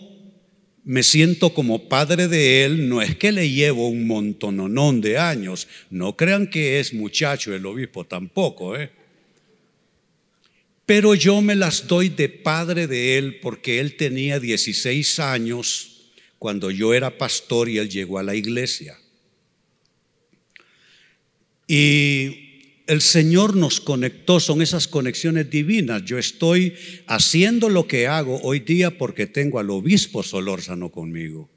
me 0.83 1.01
siento 1.01 1.55
como 1.55 1.89
padre 1.89 2.27
de 2.27 2.63
él, 2.63 2.87
no 2.87 3.01
es 3.01 3.15
que 3.15 3.31
le 3.31 3.49
llevo 3.49 3.89
un 3.89 4.05
montononón 4.05 5.01
de 5.01 5.17
años, 5.17 5.67
no 5.89 6.15
crean 6.15 6.47
que 6.47 6.79
es 6.79 6.93
muchacho 6.93 7.55
el 7.55 7.65
obispo 7.65 8.05
tampoco, 8.05 8.77
¿eh? 8.77 8.91
Pero 10.85 11.15
yo 11.15 11.41
me 11.41 11.55
las 11.55 11.87
doy 11.87 12.09
de 12.09 12.29
padre 12.29 12.85
de 12.85 13.17
él 13.17 13.39
porque 13.41 13.79
él 13.79 13.97
tenía 13.97 14.39
16 14.39 15.17
años 15.17 16.11
cuando 16.37 16.69
yo 16.69 16.93
era 16.93 17.17
pastor 17.17 17.67
y 17.67 17.79
él 17.79 17.89
llegó 17.89 18.19
a 18.19 18.23
la 18.23 18.35
iglesia. 18.35 18.95
Y 21.67 22.50
el 22.91 22.99
Señor 22.99 23.55
nos 23.55 23.79
conectó, 23.79 24.41
son 24.41 24.61
esas 24.61 24.85
conexiones 24.85 25.49
divinas. 25.49 26.03
Yo 26.03 26.17
estoy 26.17 26.75
haciendo 27.07 27.69
lo 27.69 27.87
que 27.87 28.07
hago 28.07 28.41
hoy 28.43 28.59
día 28.59 28.97
porque 28.97 29.27
tengo 29.27 29.59
al 29.59 29.69
obispo 29.69 30.23
Solórzano 30.23 30.91
conmigo. 30.91 31.49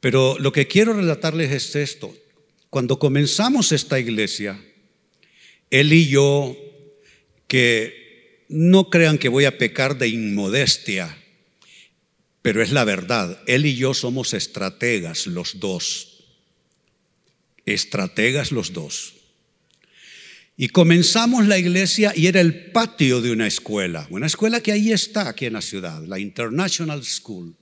Pero 0.00 0.38
lo 0.38 0.52
que 0.52 0.66
quiero 0.66 0.92
relatarles 0.92 1.50
es 1.52 1.74
esto. 1.74 2.14
Cuando 2.68 2.98
comenzamos 2.98 3.72
esta 3.72 3.98
iglesia, 3.98 4.62
él 5.70 5.90
y 5.94 6.08
yo, 6.08 6.54
que 7.46 8.44
no 8.50 8.90
crean 8.90 9.16
que 9.16 9.30
voy 9.30 9.46
a 9.46 9.56
pecar 9.56 9.96
de 9.96 10.08
inmodestia, 10.08 11.16
pero 12.42 12.62
es 12.62 12.72
la 12.72 12.84
verdad, 12.84 13.42
él 13.46 13.64
y 13.64 13.74
yo 13.74 13.94
somos 13.94 14.34
estrategas 14.34 15.26
los 15.26 15.60
dos 15.60 16.17
estrategas 17.74 18.52
los 18.52 18.72
dos. 18.72 19.14
Y 20.56 20.70
comenzamos 20.70 21.46
la 21.46 21.56
iglesia 21.56 22.12
y 22.16 22.26
era 22.26 22.40
el 22.40 22.72
patio 22.72 23.20
de 23.20 23.30
una 23.30 23.46
escuela, 23.46 24.08
una 24.10 24.26
escuela 24.26 24.60
que 24.60 24.72
ahí 24.72 24.90
está, 24.90 25.28
aquí 25.28 25.46
en 25.46 25.52
la 25.52 25.60
ciudad, 25.60 26.02
la 26.04 26.18
International 26.18 27.04
School. 27.04 27.54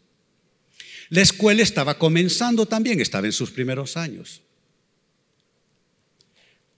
La 1.11 1.21
escuela 1.21 1.63
estaba 1.63 1.99
comenzando 1.99 2.65
también, 2.65 3.01
estaba 3.01 3.27
en 3.27 3.35
sus 3.35 3.51
primeros 3.51 3.99
años. 3.99 4.41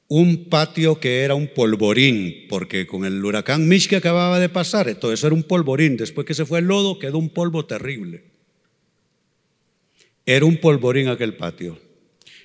Un 0.09 0.49
patio 0.49 0.99
que 0.99 1.21
era 1.21 1.35
un 1.35 1.49
polvorín, 1.55 2.47
porque 2.49 2.87
con 2.87 3.05
el 3.05 3.25
huracán 3.25 3.69
Mitch 3.69 3.89
que 3.89 3.97
acababa 3.97 4.41
de 4.41 4.49
pasar, 4.49 4.93
todo 4.97 5.13
eso 5.13 5.29
era 5.29 5.37
un 5.37 5.45
polvorín. 5.45 5.97
Después 5.97 6.27
que 6.27 6.35
se 6.35 6.47
fue 6.47 6.59
el 6.59 6.65
lodo, 6.65 6.99
quedó 6.99 7.19
un 7.19 7.29
polvo 7.29 7.65
terrible. 7.67 8.25
Era 10.27 10.45
un 10.45 10.57
polvorín 10.57 11.09
aquel 11.09 11.37
patio. 11.37 11.88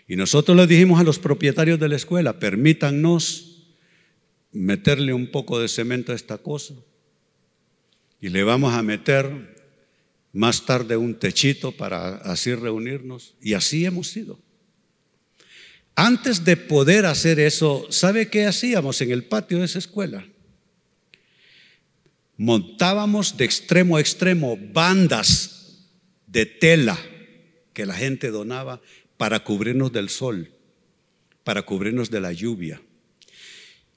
Y 0.07 0.15
nosotros 0.15 0.55
le 0.57 0.67
dijimos 0.67 0.99
a 0.99 1.03
los 1.03 1.19
propietarios 1.19 1.79
de 1.79 1.89
la 1.89 1.95
escuela, 1.95 2.39
permítannos 2.39 3.53
meterle 4.51 5.13
un 5.13 5.27
poco 5.27 5.59
de 5.59 5.67
cemento 5.67 6.11
a 6.11 6.15
esta 6.15 6.37
cosa. 6.37 6.75
Y 8.21 8.29
le 8.29 8.43
vamos 8.43 8.73
a 8.73 8.83
meter 8.83 9.53
más 10.31 10.65
tarde 10.65 10.97
un 10.97 11.15
techito 11.15 11.71
para 11.71 12.15
así 12.17 12.53
reunirnos 12.55 13.35
y 13.41 13.53
así 13.53 13.85
hemos 13.85 14.07
sido. 14.07 14.39
Antes 15.95 16.43
de 16.43 16.57
poder 16.57 17.05
hacer 17.05 17.39
eso, 17.39 17.85
¿sabe 17.89 18.29
qué 18.29 18.45
hacíamos 18.45 18.99
en 19.01 19.11
el 19.11 19.25
patio 19.25 19.59
de 19.59 19.65
esa 19.65 19.79
escuela? 19.79 20.25
Montábamos 22.35 23.37
de 23.37 23.45
extremo 23.45 23.97
a 23.97 24.01
extremo 24.01 24.57
bandas 24.57 25.87
de 26.25 26.47
tela 26.47 26.97
que 27.73 27.85
la 27.85 27.93
gente 27.93 28.31
donaba 28.31 28.81
para 29.23 29.39
cubrirnos 29.39 29.93
del 29.93 30.09
sol, 30.09 30.51
para 31.45 31.61
cubrirnos 31.61 32.11
de 32.11 32.19
la 32.19 32.33
lluvia. 32.33 32.81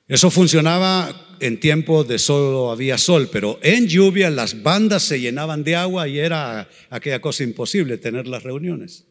Eso 0.07 0.31
funcionaba 0.31 1.37
en 1.41 1.59
tiempo 1.59 2.05
de 2.05 2.21
solo 2.21 2.71
había 2.71 2.97
sol, 2.97 3.29
pero 3.33 3.59
en 3.61 3.89
lluvia 3.89 4.31
las 4.31 4.63
bandas 4.63 5.03
se 5.03 5.19
llenaban 5.19 5.65
de 5.65 5.75
agua 5.75 6.07
y 6.07 6.21
era 6.21 6.71
aquella 6.91 7.21
cosa 7.21 7.43
imposible 7.43 7.99
tener 7.99 8.29
las 8.29 8.45
reuniones. 8.45 9.07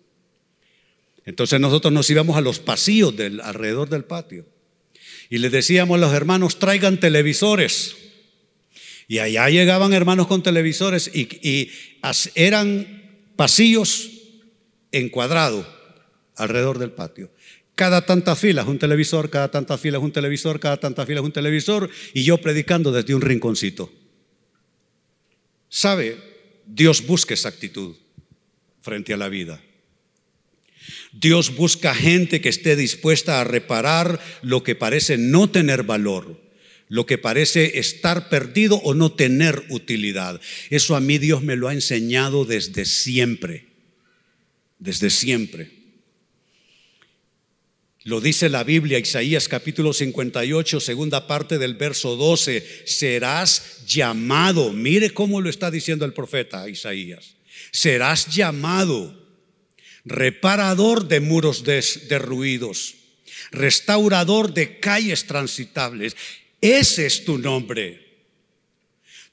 Entonces 1.25 1.59
nosotros 1.59 1.91
nos 1.91 2.09
íbamos 2.09 2.37
a 2.37 2.41
los 2.41 2.59
pasillos 2.59 3.13
del, 3.17 3.41
alrededor 3.41 3.89
del 3.89 4.05
patio 4.05 4.45
y 5.29 5.39
les 5.39 5.51
decíamos 5.51 5.97
a 5.97 5.99
los 5.99 6.13
hermanos, 6.13 6.59
traigan 6.59 6.97
televisores. 6.97 7.93
Y 9.09 9.17
allá 9.17 9.49
llegaban 9.49 9.91
hermanos 9.91 10.27
con 10.27 10.43
televisores 10.43 11.11
y, 11.13 11.27
y 11.45 11.71
eran 12.35 13.19
pasillos 13.35 14.11
encuadrados 14.93 15.75
alrededor 16.35 16.79
del 16.79 16.91
patio. 16.91 17.31
Cada 17.75 18.05
tantas 18.05 18.39
filas 18.39 18.67
un 18.67 18.79
televisor, 18.79 19.29
cada 19.29 19.51
tantas 19.51 19.81
filas 19.81 20.01
un 20.01 20.11
televisor, 20.11 20.59
cada 20.59 20.77
tantas 20.77 21.05
filas 21.05 21.23
un 21.23 21.33
televisor 21.33 21.89
y 22.13 22.23
yo 22.23 22.37
predicando 22.37 22.91
desde 22.91 23.13
un 23.13 23.21
rinconcito. 23.21 23.91
¿Sabe? 25.67 26.17
Dios 26.65 27.05
busca 27.05 27.33
esa 27.33 27.49
actitud 27.49 27.95
frente 28.81 29.13
a 29.13 29.17
la 29.17 29.27
vida. 29.27 29.61
Dios 31.11 31.55
busca 31.55 31.93
gente 31.93 32.39
que 32.39 32.49
esté 32.49 32.75
dispuesta 32.75 33.41
a 33.41 33.43
reparar 33.43 34.21
lo 34.41 34.63
que 34.63 34.75
parece 34.75 35.17
no 35.17 35.49
tener 35.49 35.83
valor, 35.83 36.41
lo 36.87 37.05
que 37.05 37.17
parece 37.17 37.79
estar 37.79 38.29
perdido 38.29 38.77
o 38.77 38.93
no 38.93 39.11
tener 39.11 39.65
utilidad. 39.69 40.39
Eso 40.69 40.95
a 40.95 41.01
mí 41.01 41.17
Dios 41.17 41.41
me 41.41 41.55
lo 41.55 41.67
ha 41.67 41.73
enseñado 41.73 42.45
desde 42.45 42.85
siempre, 42.85 43.67
desde 44.79 45.09
siempre. 45.09 45.74
Lo 48.05 48.21
dice 48.21 48.49
la 48.49 48.63
Biblia, 48.63 48.99
Isaías 48.99 49.47
capítulo 49.47 49.91
58, 49.91 50.79
segunda 50.79 51.25
parte 51.25 51.57
del 51.57 51.73
verso 51.73 52.15
12, 52.15 52.83
serás 52.85 53.83
llamado. 53.87 54.71
Mire 54.71 55.09
cómo 55.09 55.41
lo 55.41 55.49
está 55.49 55.71
diciendo 55.71 56.05
el 56.05 56.13
profeta 56.13 56.69
Isaías. 56.69 57.33
Serás 57.71 58.27
llamado 58.27 59.25
reparador 60.05 61.07
de 61.07 61.19
muros 61.19 61.63
derruidos, 61.63 62.93
restaurador 63.49 64.53
de 64.53 64.79
calles 64.79 65.25
transitables. 65.25 66.15
Ese 66.61 67.07
es 67.07 67.25
tu 67.25 67.39
nombre. 67.39 68.05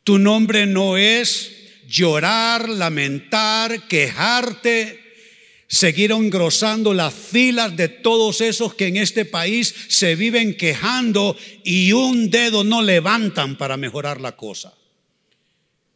Tu 0.03 0.19
nombre 0.19 0.65
no 0.65 0.97
es 0.97 1.53
llorar, 1.87 2.71
lamentar, 2.71 3.87
quejarte, 3.87 5.02
seguir 5.73 6.13
engrosando 6.13 6.93
las 6.93 7.15
filas 7.15 7.75
de 7.77 7.89
todos 7.89 8.43
esos 8.43 8.75
que 8.75 8.89
en 8.89 8.99
este 8.99 9.25
país 9.25 9.75
se 9.89 10.17
viven 10.17 10.55
quejando 10.55 11.35
y 11.65 11.93
un 11.93 12.29
dedo 12.31 12.63
no 12.63 12.83
levantan 12.83 13.57
para 13.57 13.79
mejorar 13.79 14.21
la 14.21 14.37
cosa. 14.37 14.75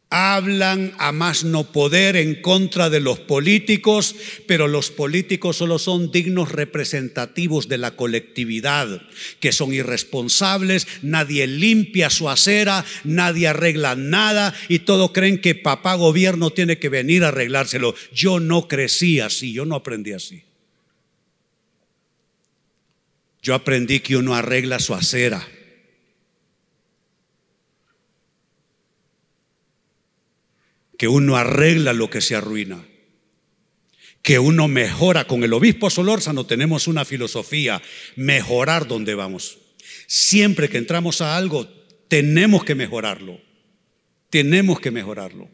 Hablan 0.09 0.93
a 0.99 1.11
más 1.11 1.43
no 1.43 1.65
poder 1.65 2.15
en 2.15 2.41
contra 2.41 2.89
de 2.89 3.01
los 3.01 3.19
políticos, 3.19 4.15
pero 4.45 4.69
los 4.69 4.89
políticos 4.89 5.57
solo 5.57 5.79
son 5.79 6.11
dignos 6.11 6.53
representativos 6.53 7.67
de 7.67 7.77
la 7.77 7.91
colectividad, 7.97 9.01
que 9.41 9.51
son 9.51 9.73
irresponsables, 9.73 10.87
nadie 11.01 11.45
limpia 11.45 12.09
su 12.09 12.29
acera, 12.29 12.85
nadie 13.03 13.49
arregla 13.49 13.95
nada 13.95 14.53
y 14.69 14.79
todos 14.79 15.11
creen 15.11 15.41
que 15.41 15.55
papá 15.55 15.95
gobierno 15.95 16.51
tiene 16.51 16.79
que 16.79 16.87
venir 16.87 17.25
a 17.25 17.27
arreglárselo. 17.27 17.93
Yo 18.13 18.39
no 18.39 18.69
crecí 18.69 19.19
así, 19.19 19.51
yo 19.51 19.65
no 19.65 19.75
aprendí 19.75 20.13
así. 20.13 20.41
Yo 23.41 23.55
aprendí 23.55 23.99
que 23.99 24.15
uno 24.15 24.35
arregla 24.35 24.79
su 24.79 24.93
acera 24.93 25.45
que 30.97 31.07
uno 31.07 31.37
arregla 31.37 31.93
lo 31.93 32.09
que 32.09 32.21
se 32.21 32.35
arruina, 32.35 32.83
que 34.21 34.39
uno 34.39 34.67
mejora. 34.67 35.25
Con 35.25 35.43
el 35.43 35.53
obispo 35.53 35.89
Solórzano 35.89 36.45
tenemos 36.45 36.87
una 36.87 37.05
filosofía, 37.05 37.81
mejorar 38.15 38.87
donde 38.87 39.15
vamos. 39.15 39.59
Siempre 40.07 40.69
que 40.69 40.77
entramos 40.77 41.21
a 41.21 41.37
algo, 41.37 41.67
tenemos 42.07 42.63
que 42.63 42.75
mejorarlo. 42.75 43.39
Tenemos 44.29 44.79
que 44.79 44.91
mejorarlo. 44.91 45.49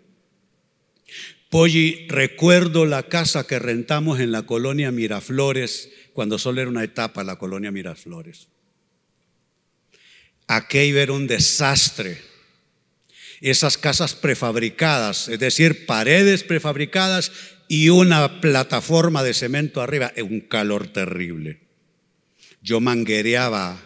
Polly, 1.50 2.08
recuerdo 2.08 2.86
la 2.86 3.04
casa 3.04 3.46
que 3.46 3.60
rentamos 3.60 4.20
en 4.20 4.32
la 4.32 4.44
colonia 4.44 4.92
Miraflores, 4.92 5.92
cuando 6.14 6.40
solo 6.40 6.62
era 6.62 6.70
una 6.70 6.84
etapa 6.84 7.24
la 7.24 7.38
colonia 7.38 7.72
Miraflores. 7.72 8.48
Aquello 10.48 11.00
era 11.00 11.14
un 11.14 11.28
desastre 11.28 12.33
esas 13.50 13.78
casas 13.78 14.16
prefabricadas, 14.16 15.28
es 15.28 15.38
decir, 15.38 15.86
paredes 15.86 16.44
prefabricadas 16.44 17.32
y 17.68 17.90
una 17.90 18.40
plataforma 18.40 19.22
de 19.22 19.34
cemento 19.34 19.82
arriba, 19.82 20.14
un 20.24 20.40
calor 20.40 20.88
terrible. 20.88 21.60
Yo 22.62 22.80
manguereaba 22.80 23.82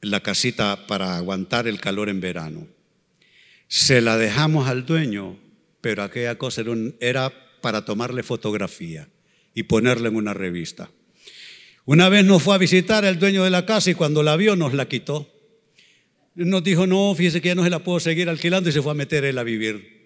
la 0.00 0.20
casita 0.20 0.88
para 0.88 1.16
aguantar 1.16 1.68
el 1.68 1.80
calor 1.80 2.08
en 2.08 2.20
verano. 2.20 2.66
Se 3.68 4.00
la 4.00 4.16
dejamos 4.16 4.68
al 4.68 4.84
dueño, 4.84 5.38
pero 5.80 6.02
aquella 6.02 6.36
cosa 6.36 6.62
era, 6.98 7.32
para 7.60 7.84
tomarle 7.84 8.24
fotografía 8.24 9.08
y 9.54 9.62
ponerla 9.62 10.08
en 10.08 10.16
una 10.16 10.34
revista. 10.34 10.90
Una 11.84 12.08
vez 12.08 12.24
nos 12.24 12.42
fue 12.42 12.56
a 12.56 12.58
visitar 12.58 13.04
el 13.04 13.20
dueño 13.20 13.44
de 13.44 13.50
la 13.50 13.64
casa 13.64 13.90
y 13.90 13.94
cuando 13.94 14.24
la 14.24 14.34
vio 14.34 14.56
nos 14.56 14.74
la 14.74 14.88
quitó 14.88 15.29
nos 16.34 16.62
dijo, 16.62 16.86
no, 16.86 17.14
fíjese 17.14 17.40
que 17.40 17.48
ya 17.48 17.54
no 17.54 17.64
se 17.64 17.70
la 17.70 17.80
puedo 17.80 18.00
seguir 18.00 18.28
alquilando 18.28 18.70
y 18.70 18.72
se 18.72 18.82
fue 18.82 18.92
a 18.92 18.94
meter 18.94 19.24
él 19.24 19.38
a 19.38 19.42
vivir. 19.42 20.00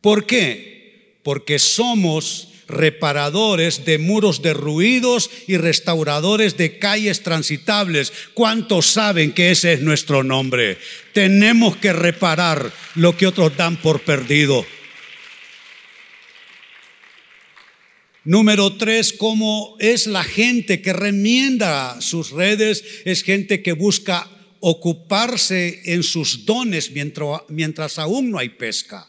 ¿Por 0.00 0.26
qué? 0.26 1.18
Porque 1.22 1.58
somos 1.58 2.48
reparadores 2.70 3.84
de 3.84 3.98
muros 3.98 4.42
derruidos 4.42 5.30
y 5.46 5.56
restauradores 5.56 6.56
de 6.56 6.78
calles 6.78 7.22
transitables. 7.22 8.12
¿Cuántos 8.34 8.86
saben 8.86 9.32
que 9.32 9.50
ese 9.50 9.74
es 9.74 9.80
nuestro 9.82 10.22
nombre? 10.22 10.78
Tenemos 11.12 11.76
que 11.76 11.92
reparar 11.92 12.72
lo 12.94 13.16
que 13.16 13.26
otros 13.26 13.56
dan 13.56 13.76
por 13.76 14.00
perdido. 14.00 14.64
Número 18.22 18.76
tres, 18.76 19.12
cómo 19.14 19.76
es 19.80 20.06
la 20.06 20.22
gente 20.22 20.82
que 20.82 20.92
remienda 20.92 22.00
sus 22.00 22.30
redes, 22.30 22.84
es 23.04 23.22
gente 23.22 23.62
que 23.62 23.72
busca 23.72 24.28
ocuparse 24.60 25.80
en 25.86 26.02
sus 26.02 26.44
dones 26.44 26.90
mientras, 26.92 27.42
mientras 27.48 27.98
aún 27.98 28.30
no 28.30 28.38
hay 28.38 28.50
pesca. 28.50 29.08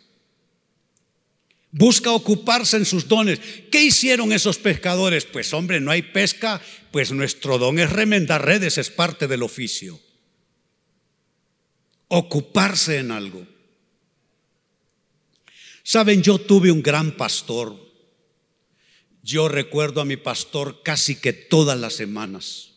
Busca 1.72 2.12
ocuparse 2.12 2.78
en 2.78 2.86
sus 2.86 3.08
dones. 3.08 3.40
¿Qué 3.72 3.84
hicieron 3.84 4.34
esos 4.34 4.58
pescadores? 4.58 5.26
Pues 5.26 5.54
hombre, 5.54 5.80
no 5.80 5.92
hay 5.92 6.02
pesca, 6.02 6.62
pues 6.92 7.12
nuestro 7.12 7.58
don 7.58 7.80
es 7.80 7.90
remendar 7.90 8.46
redes, 8.46 8.78
es 8.78 8.90
parte 8.90 9.28
del 9.28 9.44
oficio. 9.44 10.00
Ocuparse 12.08 12.98
en 12.98 13.12
algo. 13.12 13.48
Saben, 15.84 16.22
yo 16.22 16.40
tuve 16.40 16.72
un 16.72 16.84
gran 16.84 17.16
pastor. 17.16 17.76
Yo 19.24 19.48
recuerdo 19.48 20.02
a 20.02 20.06
mi 20.06 20.18
pastor 20.18 20.82
casi 20.84 21.16
que 21.16 21.32
todas 21.32 21.80
las 21.80 21.94
semanas 21.94 22.71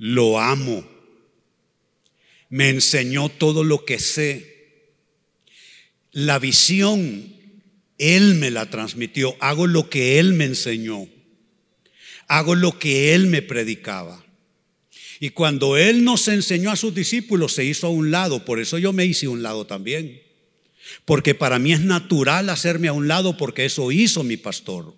lo 0.00 0.40
amo. 0.40 0.82
Me 2.48 2.70
enseñó 2.70 3.28
todo 3.28 3.62
lo 3.64 3.84
que 3.84 3.98
sé. 3.98 4.88
La 6.10 6.38
visión, 6.38 7.36
Él 7.98 8.34
me 8.36 8.50
la 8.50 8.70
transmitió. 8.70 9.36
Hago 9.40 9.66
lo 9.66 9.90
que 9.90 10.18
Él 10.18 10.32
me 10.32 10.46
enseñó. 10.46 11.06
Hago 12.28 12.54
lo 12.54 12.78
que 12.78 13.14
Él 13.14 13.26
me 13.26 13.42
predicaba. 13.42 14.24
Y 15.20 15.30
cuando 15.30 15.76
Él 15.76 16.02
nos 16.02 16.28
enseñó 16.28 16.70
a 16.70 16.76
sus 16.76 16.94
discípulos, 16.94 17.52
se 17.52 17.66
hizo 17.66 17.86
a 17.86 17.90
un 17.90 18.10
lado. 18.10 18.46
Por 18.46 18.58
eso 18.58 18.78
yo 18.78 18.94
me 18.94 19.04
hice 19.04 19.26
a 19.26 19.30
un 19.30 19.42
lado 19.42 19.66
también. 19.66 20.22
Porque 21.04 21.34
para 21.34 21.58
mí 21.58 21.74
es 21.74 21.80
natural 21.80 22.48
hacerme 22.48 22.88
a 22.88 22.94
un 22.94 23.06
lado 23.06 23.36
porque 23.36 23.66
eso 23.66 23.92
hizo 23.92 24.24
mi 24.24 24.38
pastor. 24.38 24.96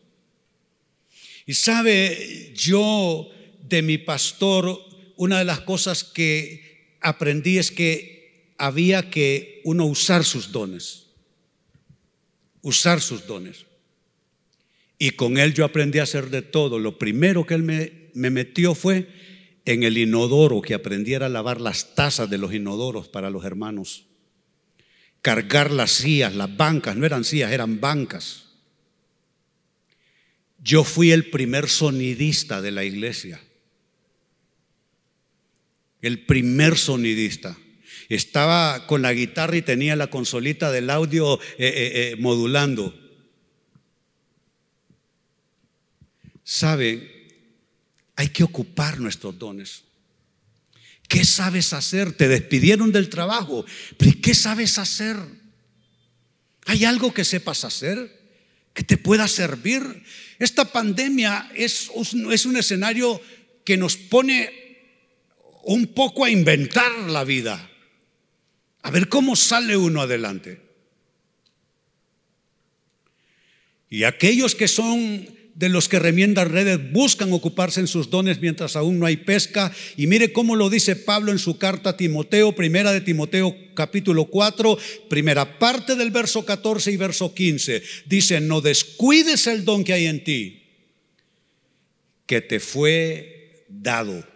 Y 1.45 1.55
sabe, 1.55 2.53
yo 2.55 3.29
de 3.69 3.83
mi 3.83 3.99
pastor 3.99 4.92
una 5.23 5.39
de 5.39 5.45
las 5.45 5.61
cosas 5.61 6.03
que 6.03 6.97
aprendí 7.01 7.57
es 7.59 7.71
que 7.71 8.55
había 8.59 9.09
que 9.09 9.61
uno 9.63 9.87
usar 9.87 10.25
sus 10.25 10.51
dones. 10.51 11.07
usar 12.61 13.01
sus 13.01 13.25
dones. 13.29 13.67
Y 14.99 15.11
con 15.11 15.39
él 15.39 15.55
yo 15.55 15.65
aprendí 15.65 16.01
a 16.01 16.05
hacer 16.05 16.29
de 16.31 16.43
todo. 16.43 16.81
Lo 16.81 16.99
primero 16.99 17.47
que 17.47 17.55
él 17.55 17.63
me, 17.63 18.11
me 18.15 18.31
metió 18.31 18.75
fue 18.75 19.07
en 19.65 19.85
el 19.85 19.97
inodoro, 19.97 20.61
que 20.61 20.75
aprendiera 20.75 21.27
a 21.27 21.29
lavar 21.29 21.61
las 21.61 21.95
tazas 21.95 22.29
de 22.29 22.39
los 22.39 22.53
inodoros 22.53 23.09
para 23.09 23.31
los 23.31 23.45
hermanos. 23.45 24.07
Cargar 25.21 25.71
las 25.71 25.93
sillas, 25.93 26.35
las 26.35 26.57
bancas, 26.57 26.97
no 26.97 27.07
eran 27.07 27.23
sillas, 27.23 27.53
eran 27.53 27.81
bancas. 27.81 28.47
Yo 30.59 30.83
fui 30.83 31.13
el 31.13 31.31
primer 31.31 31.69
sonidista 31.69 32.61
de 32.61 32.73
la 32.73 32.83
iglesia. 32.83 33.41
El 36.03 36.27
primer 36.27 36.77
sonidista. 36.77 37.57
Estaba 38.09 38.87
con 38.87 39.01
la 39.01 39.15
guitarra 39.15 39.57
y 39.57 39.63
tenía 39.63 39.97
la 39.97 40.11
consolita 40.11 40.71
del 40.71 40.91
audio 40.91 41.41
eh, 41.41 41.45
eh, 41.59 41.93
eh, 41.95 42.17
modulando. 42.19 42.95
Sabe, 46.45 47.29
hay 48.17 48.29
que 48.29 48.43
ocupar 48.43 49.01
nuestros 49.01 49.39
dones. 49.39 49.85
¿Qué 51.09 51.25
sabes 51.25 51.73
hacer? 51.73 52.13
Te 52.13 52.29
despidieron 52.29 52.93
del 52.93 53.09
trabajo, 53.09 53.65
pero 53.97 54.13
¿qué 54.21 54.35
sabes 54.35 54.79
hacer? 54.79 55.17
¿Hay 56.67 56.85
algo 56.85 57.15
que 57.15 57.25
sepas 57.25 57.65
hacer? 57.65 58.21
¿Que 58.75 58.83
te 58.83 58.97
pueda 58.97 59.29
servir? 59.29 59.83
Esta 60.39 60.73
pandemia 60.73 61.51
es, 61.55 61.91
es 62.31 62.47
un 62.47 62.57
escenario 62.57 63.21
que 63.65 63.77
nos 63.77 63.97
pone 63.97 64.62
un 65.63 65.87
poco 65.89 66.25
a 66.25 66.31
inventar 66.31 66.93
la 67.09 67.25
vida, 67.25 67.71
a 68.83 68.91
ver 68.91 69.09
cómo 69.09 69.37
sale 69.37 69.77
uno 69.77 70.01
adelante. 70.01 70.61
Y 73.89 74.05
aquellos 74.05 74.55
que 74.55 74.69
son 74.69 75.27
de 75.55 75.69
los 75.69 75.89
que 75.89 75.99
remiendan 75.99 76.49
redes 76.49 76.93
buscan 76.93 77.33
ocuparse 77.33 77.81
en 77.81 77.87
sus 77.87 78.09
dones 78.09 78.41
mientras 78.41 78.75
aún 78.75 78.99
no 78.99 79.07
hay 79.07 79.19
pesca. 79.19 79.73
Y 79.97 80.07
mire 80.07 80.33
cómo 80.33 80.57
lo 80.57 80.71
dice 80.71 80.97
Pablo 80.97 81.31
en 81.31 81.39
su 81.39 81.59
carta 81.59 81.91
a 81.91 81.97
Timoteo, 81.97 82.53
primera 82.53 82.93
de 82.93 83.03
Timoteo 83.03 83.55
capítulo 83.75 84.27
4, 84.27 84.79
primera 85.09 85.59
parte 85.59 85.95
del 85.95 86.11
verso 86.11 86.45
14 86.45 86.93
y 86.93 86.97
verso 86.97 87.35
15. 87.35 87.83
Dice, 88.07 88.41
no 88.41 88.61
descuides 88.61 89.47
el 89.47 89.65
don 89.65 89.85
que 89.85 89.93
hay 89.93 90.07
en 90.07 90.25
ti, 90.25 90.63
que 92.27 92.41
te 92.41 92.61
fue 92.61 93.67
dado. 93.69 94.32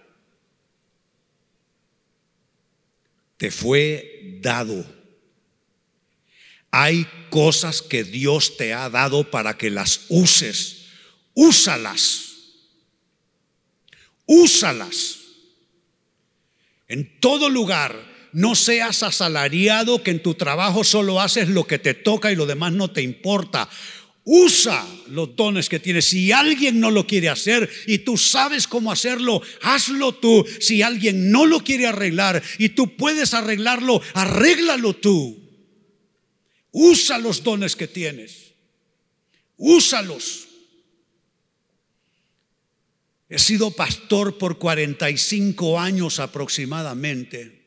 Te 3.37 3.51
fue 3.51 4.39
dado. 4.41 4.85
Hay 6.71 7.07
cosas 7.31 7.83
que 7.83 8.05
Dios 8.05 8.57
te 8.57 8.75
ha 8.75 8.91
dado 8.91 9.31
para 9.31 9.57
que 9.57 9.71
las 9.71 10.07
uses 10.09 10.87
úsalas. 11.35 12.23
Úsalas. 14.27 15.19
En 16.89 17.21
todo 17.21 17.49
lugar, 17.51 17.95
no 18.33 18.55
seas 18.55 19.03
asalariado 19.03 20.03
que 20.03 20.11
en 20.11 20.23
tu 20.23 20.35
trabajo 20.35 20.85
solo 20.85 21.21
haces 21.21 21.49
lo 21.49 21.67
que 21.67 21.79
te 21.79 21.95
toca 21.95 22.31
y 22.31 22.37
lo 22.37 22.47
demás 22.47 22.73
no 22.73 22.91
te 22.91 23.03
importa. 23.03 23.69
Usa 24.29 24.85
los 25.07 25.37
dones 25.37 25.69
que 25.69 25.79
tienes. 25.79 26.07
Si 26.07 26.33
alguien 26.33 26.81
no 26.81 26.91
lo 26.91 27.07
quiere 27.07 27.29
hacer 27.29 27.71
y 27.87 27.99
tú 27.99 28.19
sabes 28.19 28.67
cómo 28.67 28.91
hacerlo, 28.91 29.41
hazlo 29.63 30.17
tú. 30.17 30.45
Si 30.61 30.83
alguien 30.83 31.31
no 31.31 31.47
lo 31.47 31.63
quiere 31.63 31.87
arreglar 31.87 32.43
y 32.59 32.71
tú 32.71 32.97
puedes 32.97 33.35
arreglarlo, 33.35 34.03
arréglalo 34.15 34.95
tú. 34.97 35.39
Usa 36.73 37.19
los 37.19 37.45
dones 37.45 37.77
que 37.77 37.87
tienes. 37.87 38.53
Úsalos. 39.59 40.49
He 43.29 43.39
sido 43.39 43.71
pastor 43.71 44.39
por 44.39 44.59
45 44.59 45.79
años 45.79 46.19
aproximadamente. 46.19 47.66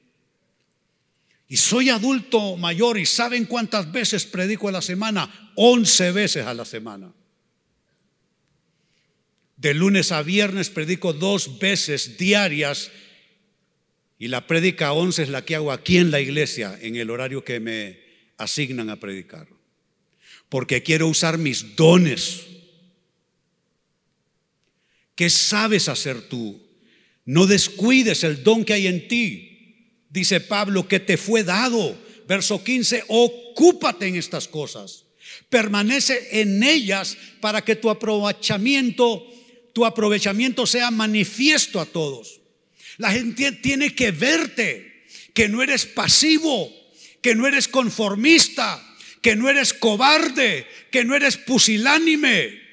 Y 1.49 1.57
soy 1.57 1.89
adulto 1.89 2.55
mayor 2.55 2.97
y 2.97 3.05
¿saben 3.05 3.45
cuántas 3.45 3.91
veces 3.91 4.25
predico 4.25 4.69
a 4.69 4.71
la 4.71 4.81
semana? 4.81 5.51
11 5.55 6.11
veces 6.11 6.45
a 6.45 6.53
la 6.53 6.63
semana. 6.63 7.11
De 9.57 9.73
lunes 9.73 10.13
a 10.13 10.21
viernes 10.21 10.69
predico 10.69 11.11
dos 11.11 11.59
veces 11.59 12.17
diarias 12.17 12.91
y 14.17 14.29
la 14.29 14.47
prédica 14.47 14.93
11 14.93 15.23
es 15.23 15.29
la 15.29 15.43
que 15.43 15.55
hago 15.55 15.73
aquí 15.73 15.97
en 15.97 16.11
la 16.11 16.21
iglesia 16.21 16.77
en 16.81 16.95
el 16.95 17.09
horario 17.09 17.43
que 17.43 17.59
me 17.59 17.99
asignan 18.37 18.89
a 18.89 18.99
predicar. 18.99 19.49
Porque 20.47 20.83
quiero 20.83 21.07
usar 21.07 21.37
mis 21.37 21.75
dones 21.75 22.45
¿Qué 25.19 25.29
sabes 25.29 25.89
hacer 25.89 26.29
tú? 26.29 26.61
No 27.25 27.45
descuides 27.45 28.23
el 28.23 28.41
don 28.41 28.63
que 28.63 28.71
hay 28.71 28.87
en 28.87 29.09
ti. 29.09 29.48
Dice 30.09 30.41
Pablo 30.41 30.87
que 30.87 30.99
te 30.99 31.17
fue 31.17 31.43
dado. 31.43 31.97
Verso 32.27 32.63
15, 32.63 33.05
ocúpate 33.07 34.07
en 34.07 34.15
estas 34.15 34.47
cosas. 34.47 35.05
Permanece 35.49 36.41
en 36.41 36.61
ellas 36.63 37.17
para 37.41 37.63
que 37.63 37.75
tu 37.75 37.89
aprovechamiento, 37.89 39.25
tu 39.73 39.85
aprovechamiento 39.85 40.67
sea 40.67 40.91
manifiesto 40.91 41.79
a 41.79 41.85
todos. 41.85 42.41
La 42.97 43.11
gente 43.11 43.51
tiene 43.53 43.95
que 43.95 44.11
verte, 44.11 45.05
que 45.33 45.47
no 45.47 45.63
eres 45.63 45.85
pasivo, 45.85 46.69
que 47.21 47.33
no 47.33 47.47
eres 47.47 47.67
conformista, 47.67 48.85
que 49.21 49.35
no 49.35 49.49
eres 49.49 49.73
cobarde, 49.73 50.67
que 50.91 51.03
no 51.03 51.15
eres 51.15 51.37
pusilánime, 51.37 52.68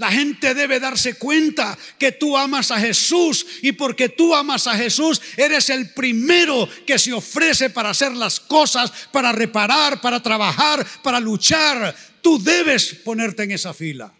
la 0.00 0.10
gente 0.10 0.54
debe 0.54 0.80
darse 0.80 1.14
cuenta 1.14 1.76
que 1.98 2.12
tú 2.12 2.34
amas 2.34 2.70
a 2.70 2.80
Jesús 2.80 3.44
y 3.60 3.72
porque 3.72 4.08
tú 4.08 4.34
amas 4.34 4.66
a 4.66 4.74
Jesús 4.74 5.20
eres 5.36 5.68
el 5.68 5.92
primero 5.92 6.66
que 6.86 6.98
se 6.98 7.12
ofrece 7.12 7.68
para 7.68 7.90
hacer 7.90 8.12
las 8.12 8.40
cosas, 8.40 8.90
para 9.12 9.30
reparar, 9.30 10.00
para 10.00 10.22
trabajar, 10.22 10.86
para 11.02 11.20
luchar. 11.20 11.94
Tú 12.22 12.42
debes 12.42 12.94
ponerte 13.04 13.42
en 13.42 13.50
esa 13.50 13.74
fila. 13.74 14.10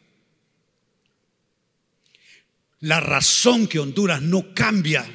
La 2.81 3.01
razón 3.01 3.67
que 3.67 3.79
Honduras 3.79 4.21
no 4.21 4.53
cambia 4.53 5.09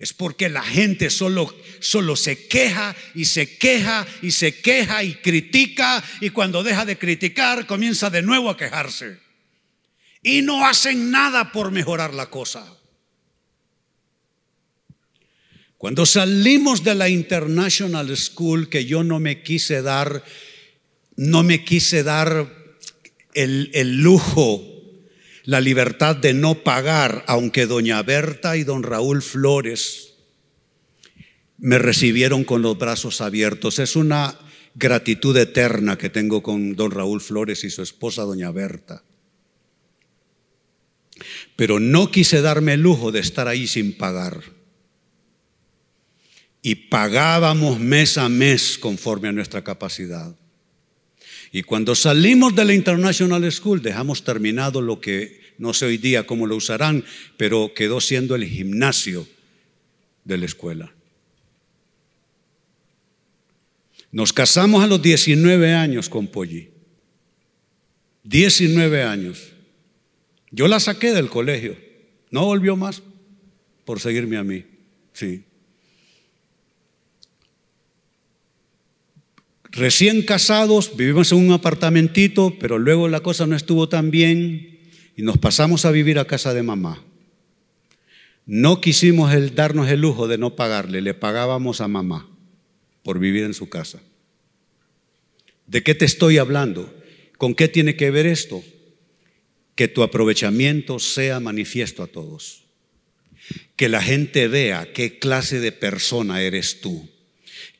es 0.00 0.12
porque 0.12 0.48
la 0.48 0.64
gente 0.64 1.10
solo, 1.10 1.54
solo 1.78 2.16
se 2.16 2.48
queja 2.48 2.96
y 3.14 3.26
se 3.26 3.56
queja 3.56 4.04
y 4.20 4.32
se 4.32 4.60
queja 4.60 5.04
y 5.04 5.14
critica 5.14 6.02
y 6.20 6.30
cuando 6.30 6.64
deja 6.64 6.84
de 6.84 6.98
criticar 6.98 7.68
comienza 7.68 8.10
de 8.10 8.22
nuevo 8.22 8.50
a 8.50 8.56
quejarse 8.56 9.25
y 10.26 10.42
no 10.42 10.66
hacen 10.66 11.12
nada 11.12 11.52
por 11.52 11.70
mejorar 11.70 12.12
la 12.12 12.26
cosa. 12.26 12.66
Cuando 15.78 16.04
salimos 16.04 16.82
de 16.82 16.96
la 16.96 17.08
International 17.08 18.16
School, 18.16 18.68
que 18.68 18.86
yo 18.86 19.04
no 19.04 19.20
me 19.20 19.44
quise 19.44 19.82
dar, 19.82 20.24
no 21.14 21.44
me 21.44 21.64
quise 21.64 22.02
dar 22.02 22.52
el, 23.34 23.70
el 23.72 24.02
lujo, 24.02 24.64
la 25.44 25.60
libertad 25.60 26.16
de 26.16 26.34
no 26.34 26.64
pagar, 26.64 27.22
aunque 27.28 27.66
doña 27.66 28.02
Berta 28.02 28.56
y 28.56 28.64
don 28.64 28.82
Raúl 28.82 29.22
Flores 29.22 30.14
me 31.58 31.78
recibieron 31.78 32.42
con 32.42 32.62
los 32.62 32.76
brazos 32.76 33.20
abiertos. 33.20 33.78
Es 33.78 33.94
una 33.94 34.36
gratitud 34.74 35.36
eterna 35.36 35.96
que 35.96 36.10
tengo 36.10 36.42
con 36.42 36.74
don 36.74 36.90
Raúl 36.90 37.20
Flores 37.20 37.62
y 37.62 37.70
su 37.70 37.82
esposa 37.82 38.22
doña 38.22 38.50
Berta. 38.50 39.04
Pero 41.56 41.80
no 41.80 42.10
quise 42.10 42.40
darme 42.40 42.74
el 42.74 42.82
lujo 42.82 43.12
de 43.12 43.20
estar 43.20 43.48
ahí 43.48 43.66
sin 43.66 43.96
pagar. 43.96 44.42
Y 46.62 46.74
pagábamos 46.74 47.78
mes 47.78 48.18
a 48.18 48.28
mes 48.28 48.76
conforme 48.78 49.28
a 49.28 49.32
nuestra 49.32 49.62
capacidad. 49.62 50.34
Y 51.52 51.62
cuando 51.62 51.94
salimos 51.94 52.54
de 52.54 52.64
la 52.64 52.74
International 52.74 53.50
School 53.52 53.82
dejamos 53.82 54.24
terminado 54.24 54.82
lo 54.82 55.00
que 55.00 55.40
no 55.58 55.72
sé 55.72 55.86
hoy 55.86 55.96
día 55.96 56.26
cómo 56.26 56.46
lo 56.46 56.56
usarán, 56.56 57.04
pero 57.36 57.72
quedó 57.74 58.00
siendo 58.00 58.34
el 58.34 58.44
gimnasio 58.44 59.26
de 60.24 60.38
la 60.38 60.46
escuela. 60.46 60.92
Nos 64.12 64.32
casamos 64.32 64.82
a 64.82 64.86
los 64.86 65.00
19 65.00 65.74
años 65.74 66.08
con 66.08 66.26
Polly. 66.26 66.70
19 68.24 69.02
años. 69.02 69.52
Yo 70.56 70.68
la 70.68 70.80
saqué 70.80 71.12
del 71.12 71.28
colegio. 71.28 71.76
No 72.30 72.46
volvió 72.46 72.76
más 72.76 73.02
por 73.84 74.00
seguirme 74.00 74.38
a 74.38 74.42
mí. 74.42 74.64
Sí. 75.12 75.44
Recién 79.64 80.22
casados, 80.22 80.96
vivimos 80.96 81.30
en 81.30 81.38
un 81.40 81.52
apartamentito, 81.52 82.56
pero 82.58 82.78
luego 82.78 83.06
la 83.06 83.20
cosa 83.20 83.46
no 83.46 83.54
estuvo 83.54 83.90
tan 83.90 84.10
bien 84.10 84.78
y 85.14 85.20
nos 85.20 85.36
pasamos 85.36 85.84
a 85.84 85.90
vivir 85.90 86.18
a 86.18 86.26
casa 86.26 86.54
de 86.54 86.62
mamá. 86.62 87.04
No 88.46 88.80
quisimos 88.80 89.34
el, 89.34 89.54
darnos 89.54 89.90
el 89.90 90.00
lujo 90.00 90.26
de 90.26 90.38
no 90.38 90.56
pagarle, 90.56 91.02
le 91.02 91.12
pagábamos 91.12 91.82
a 91.82 91.88
mamá 91.88 92.30
por 93.02 93.18
vivir 93.18 93.44
en 93.44 93.52
su 93.52 93.68
casa. 93.68 94.00
¿De 95.66 95.82
qué 95.82 95.94
te 95.94 96.06
estoy 96.06 96.38
hablando? 96.38 96.94
¿Con 97.36 97.54
qué 97.54 97.68
tiene 97.68 97.94
que 97.94 98.10
ver 98.10 98.24
esto? 98.24 98.62
Que 99.76 99.86
tu 99.86 100.02
aprovechamiento 100.02 100.98
sea 100.98 101.38
manifiesto 101.38 102.02
a 102.02 102.08
todos. 102.08 102.64
Que 103.76 103.88
la 103.88 104.02
gente 104.02 104.48
vea 104.48 104.92
qué 104.92 105.20
clase 105.20 105.60
de 105.60 105.70
persona 105.70 106.42
eres 106.42 106.80
tú 106.80 107.08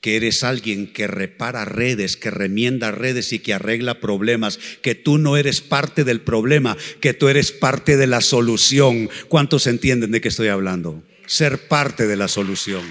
que 0.07 0.15
eres 0.15 0.45
alguien 0.45 0.93
que 0.93 1.09
repara 1.09 1.65
redes, 1.65 2.17
que 2.17 2.31
remienda 2.31 2.93
redes 2.93 3.33
y 3.33 3.41
que 3.41 3.55
arregla 3.55 3.99
problemas, 3.99 4.61
que 4.81 4.95
tú 4.95 5.19
no 5.19 5.37
eres 5.37 5.61
parte 5.61 6.05
del 6.05 6.21
problema, 6.21 6.77
que 7.01 7.13
tú 7.13 7.27
eres 7.27 7.51
parte 7.51 7.97
de 7.97 8.07
la 8.07 8.21
solución. 8.21 9.11
¿Cuántos 9.27 9.67
entienden 9.67 10.13
de 10.13 10.21
qué 10.21 10.29
estoy 10.29 10.47
hablando? 10.47 11.03
Ser 11.27 11.67
parte 11.67 12.07
de 12.07 12.15
la 12.15 12.29
solución. 12.29 12.85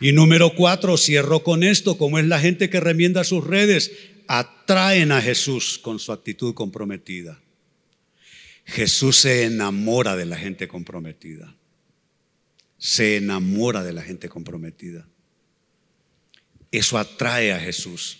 Y 0.00 0.12
número 0.12 0.54
cuatro, 0.54 0.96
cierro 0.96 1.42
con 1.42 1.62
esto, 1.62 1.96
como 1.96 2.18
es 2.18 2.26
la 2.26 2.40
gente 2.40 2.68
que 2.68 2.80
remienda 2.80 3.24
sus 3.24 3.44
redes, 3.44 3.92
atraen 4.28 5.12
a 5.12 5.22
Jesús 5.22 5.78
con 5.78 5.98
su 5.98 6.12
actitud 6.12 6.54
comprometida. 6.54 7.40
Jesús 8.64 9.16
se 9.16 9.44
enamora 9.44 10.16
de 10.16 10.26
la 10.26 10.36
gente 10.36 10.68
comprometida 10.68 11.56
se 12.78 13.16
enamora 13.16 13.82
de 13.82 13.92
la 13.92 14.02
gente 14.02 14.28
comprometida. 14.28 15.08
Eso 16.70 16.98
atrae 16.98 17.52
a 17.52 17.60
Jesús. 17.60 18.18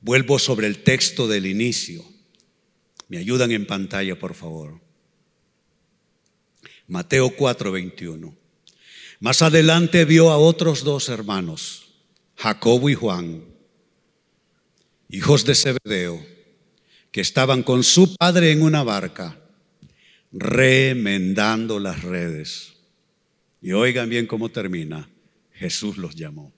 Vuelvo 0.00 0.38
sobre 0.38 0.66
el 0.66 0.82
texto 0.82 1.28
del 1.28 1.46
inicio. 1.46 2.04
Me 3.08 3.18
ayudan 3.18 3.52
en 3.52 3.66
pantalla, 3.66 4.18
por 4.18 4.34
favor. 4.34 4.80
Mateo 6.86 7.36
4:21. 7.36 8.36
Más 9.24 9.40
adelante 9.40 10.04
vio 10.04 10.28
a 10.28 10.36
otros 10.36 10.84
dos 10.84 11.08
hermanos, 11.08 11.88
Jacobo 12.36 12.90
y 12.90 12.94
Juan, 12.94 13.42
hijos 15.08 15.46
de 15.46 15.54
Zebedeo, 15.54 16.22
que 17.10 17.22
estaban 17.22 17.62
con 17.62 17.84
su 17.84 18.16
padre 18.16 18.52
en 18.52 18.60
una 18.60 18.82
barca, 18.82 19.40
remendando 20.30 21.78
las 21.78 22.02
redes. 22.02 22.74
Y 23.62 23.72
oigan 23.72 24.10
bien 24.10 24.26
cómo 24.26 24.50
termina. 24.50 25.08
Jesús 25.54 25.96
los 25.96 26.14
llamó. 26.16 26.52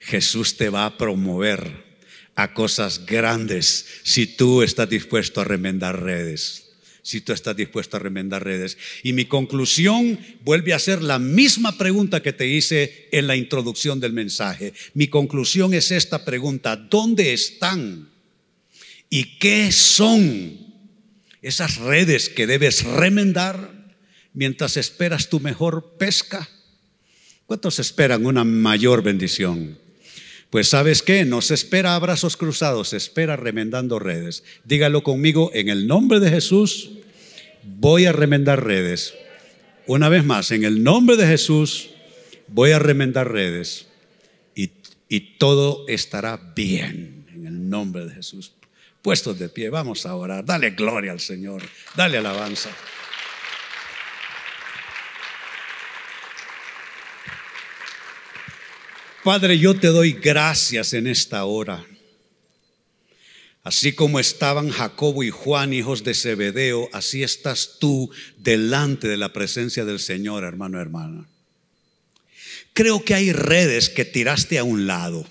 Jesús 0.00 0.58
te 0.58 0.68
va 0.68 0.84
a 0.84 0.98
promover 0.98 1.96
a 2.34 2.52
cosas 2.52 3.06
grandes 3.06 4.02
si 4.04 4.26
tú 4.26 4.60
estás 4.60 4.90
dispuesto 4.90 5.40
a 5.40 5.44
remendar 5.44 5.98
redes. 5.98 6.65
Si 7.06 7.20
tú 7.20 7.32
estás 7.32 7.56
dispuesto 7.56 7.96
a 7.96 8.00
remendar 8.00 8.42
redes. 8.42 8.76
Y 9.02 9.12
mi 9.12 9.26
conclusión 9.26 10.18
vuelve 10.44 10.74
a 10.74 10.78
ser 10.78 11.02
la 11.02 11.18
misma 11.18 11.78
pregunta 11.78 12.20
que 12.20 12.32
te 12.32 12.48
hice 12.48 13.08
en 13.12 13.26
la 13.26 13.36
introducción 13.36 14.00
del 14.00 14.12
mensaje. 14.12 14.72
Mi 14.94 15.06
conclusión 15.06 15.72
es 15.72 15.90
esta 15.92 16.24
pregunta. 16.24 16.74
¿Dónde 16.74 17.32
están? 17.32 18.10
¿Y 19.08 19.38
qué 19.38 19.70
son 19.70 20.58
esas 21.42 21.76
redes 21.76 22.28
que 22.28 22.48
debes 22.48 22.82
remendar? 22.82 23.76
mientras 24.36 24.76
esperas 24.76 25.28
tu 25.28 25.40
mejor 25.40 25.96
pesca? 25.98 26.48
¿Cuántos 27.46 27.78
esperan 27.78 28.26
una 28.26 28.44
mayor 28.44 29.02
bendición? 29.02 29.78
Pues 30.50 30.68
sabes 30.68 31.02
qué, 31.02 31.24
no 31.24 31.42
se 31.42 31.54
espera 31.54 31.94
abrazos 31.94 32.36
cruzados, 32.36 32.90
se 32.90 32.96
espera 32.96 33.36
remendando 33.36 33.98
redes. 33.98 34.44
Dígalo 34.64 35.02
conmigo, 35.02 35.50
en 35.54 35.68
el 35.68 35.86
nombre 35.86 36.20
de 36.20 36.30
Jesús 36.30 36.90
voy 37.64 38.06
a 38.06 38.12
remendar 38.12 38.64
redes. 38.64 39.14
Una 39.86 40.08
vez 40.08 40.24
más, 40.24 40.50
en 40.52 40.64
el 40.64 40.82
nombre 40.82 41.16
de 41.16 41.26
Jesús 41.26 41.90
voy 42.48 42.70
a 42.70 42.78
remendar 42.78 43.30
redes 43.30 43.86
y, 44.54 44.70
y 45.08 45.38
todo 45.38 45.84
estará 45.88 46.52
bien 46.54 47.26
en 47.34 47.46
el 47.46 47.68
nombre 47.68 48.06
de 48.06 48.14
Jesús. 48.14 48.52
Puestos 49.02 49.38
de 49.38 49.48
pie, 49.48 49.68
vamos 49.68 50.06
a 50.06 50.14
orar. 50.14 50.44
Dale 50.44 50.70
gloria 50.70 51.12
al 51.12 51.20
Señor, 51.20 51.62
dale 51.96 52.18
alabanza. 52.18 52.70
Padre, 59.26 59.58
yo 59.58 59.74
te 59.74 59.88
doy 59.88 60.12
gracias 60.12 60.92
en 60.92 61.08
esta 61.08 61.44
hora. 61.46 61.84
Así 63.64 63.92
como 63.92 64.20
estaban 64.20 64.70
Jacobo 64.70 65.24
y 65.24 65.30
Juan, 65.30 65.72
hijos 65.72 66.04
de 66.04 66.14
Zebedeo, 66.14 66.88
así 66.92 67.24
estás 67.24 67.78
tú 67.80 68.08
delante 68.38 69.08
de 69.08 69.16
la 69.16 69.32
presencia 69.32 69.84
del 69.84 69.98
Señor, 69.98 70.44
hermano, 70.44 70.80
hermana. 70.80 71.26
Creo 72.72 73.04
que 73.04 73.14
hay 73.14 73.32
redes 73.32 73.88
que 73.88 74.04
tiraste 74.04 74.60
a 74.60 74.62
un 74.62 74.86
lado 74.86 75.26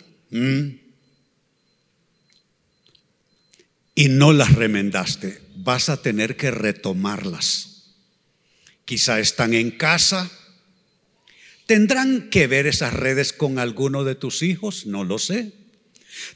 y 3.95 4.10
no 4.10 4.34
las 4.34 4.55
remendaste. 4.55 5.41
Vas 5.55 5.88
a 5.88 6.01
tener 6.01 6.36
que 6.36 6.51
retomarlas. 6.51 7.93
Quizá 8.84 9.21
están 9.21 9.53
en 9.53 9.71
casa, 9.71 10.29
¿Tendrán 11.65 12.30
que 12.30 12.47
ver 12.47 12.67
esas 12.67 12.93
redes 12.93 13.34
con 13.34 13.58
alguno 13.58 14.04
de 14.04 14.15
tus 14.15 14.43
hijos? 14.43 14.86
No 14.86 15.04
lo 15.04 15.17
sé. 15.17 15.51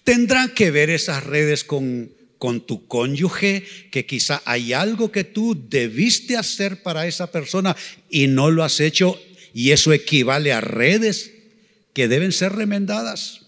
¿Tendrán 0.03 0.49
que 0.49 0.71
ver 0.71 0.89
esas 0.89 1.23
redes 1.23 1.63
con, 1.63 2.11
con 2.37 2.65
tu 2.65 2.87
cónyuge? 2.87 3.63
Que 3.91 4.05
quizá 4.05 4.41
hay 4.45 4.73
algo 4.73 5.11
que 5.11 5.23
tú 5.23 5.67
debiste 5.69 6.35
hacer 6.35 6.81
para 6.81 7.05
esa 7.05 7.31
persona 7.31 7.75
y 8.09 8.27
no 8.27 8.49
lo 8.49 8.63
has 8.63 8.79
hecho 8.79 9.19
y 9.53 9.71
eso 9.71 9.93
equivale 9.93 10.51
a 10.51 10.61
redes 10.61 11.31
que 11.93 12.07
deben 12.07 12.31
ser 12.31 12.53
remendadas. 12.53 13.41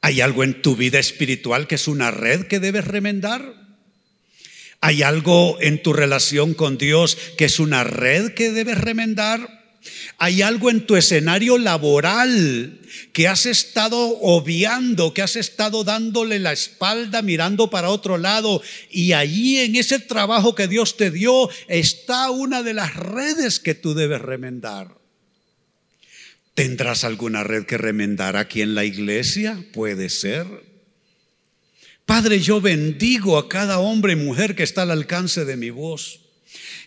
¿Hay 0.00 0.20
algo 0.20 0.44
en 0.44 0.62
tu 0.62 0.76
vida 0.76 0.98
espiritual 0.98 1.66
que 1.66 1.74
es 1.74 1.88
una 1.88 2.10
red 2.10 2.46
que 2.46 2.60
debes 2.60 2.86
remendar? 2.86 3.54
¿Hay 4.80 5.02
algo 5.02 5.58
en 5.60 5.82
tu 5.82 5.92
relación 5.92 6.54
con 6.54 6.78
Dios 6.78 7.18
que 7.36 7.46
es 7.46 7.58
una 7.58 7.84
red 7.84 8.32
que 8.32 8.52
debes 8.52 8.78
remendar? 8.78 9.55
Hay 10.18 10.42
algo 10.42 10.70
en 10.70 10.86
tu 10.86 10.96
escenario 10.96 11.58
laboral 11.58 12.80
que 13.12 13.28
has 13.28 13.46
estado 13.46 13.98
obviando, 14.20 15.12
que 15.12 15.22
has 15.22 15.36
estado 15.36 15.84
dándole 15.84 16.38
la 16.38 16.52
espalda, 16.52 17.22
mirando 17.22 17.70
para 17.70 17.90
otro 17.90 18.18
lado. 18.18 18.62
Y 18.90 19.12
allí 19.12 19.58
en 19.58 19.76
ese 19.76 19.98
trabajo 19.98 20.54
que 20.54 20.68
Dios 20.68 20.96
te 20.96 21.10
dio 21.10 21.50
está 21.68 22.30
una 22.30 22.62
de 22.62 22.74
las 22.74 22.94
redes 22.96 23.60
que 23.60 23.74
tú 23.74 23.94
debes 23.94 24.20
remendar. 24.20 24.96
¿Tendrás 26.54 27.04
alguna 27.04 27.44
red 27.44 27.66
que 27.66 27.76
remendar 27.76 28.36
aquí 28.36 28.62
en 28.62 28.74
la 28.74 28.84
iglesia? 28.84 29.62
Puede 29.74 30.08
ser. 30.08 30.46
Padre, 32.06 32.38
yo 32.38 32.60
bendigo 32.60 33.36
a 33.36 33.48
cada 33.48 33.78
hombre 33.78 34.14
y 34.14 34.16
mujer 34.16 34.54
que 34.54 34.62
está 34.62 34.82
al 34.82 34.92
alcance 34.92 35.44
de 35.44 35.56
mi 35.56 35.70
voz. 35.70 36.25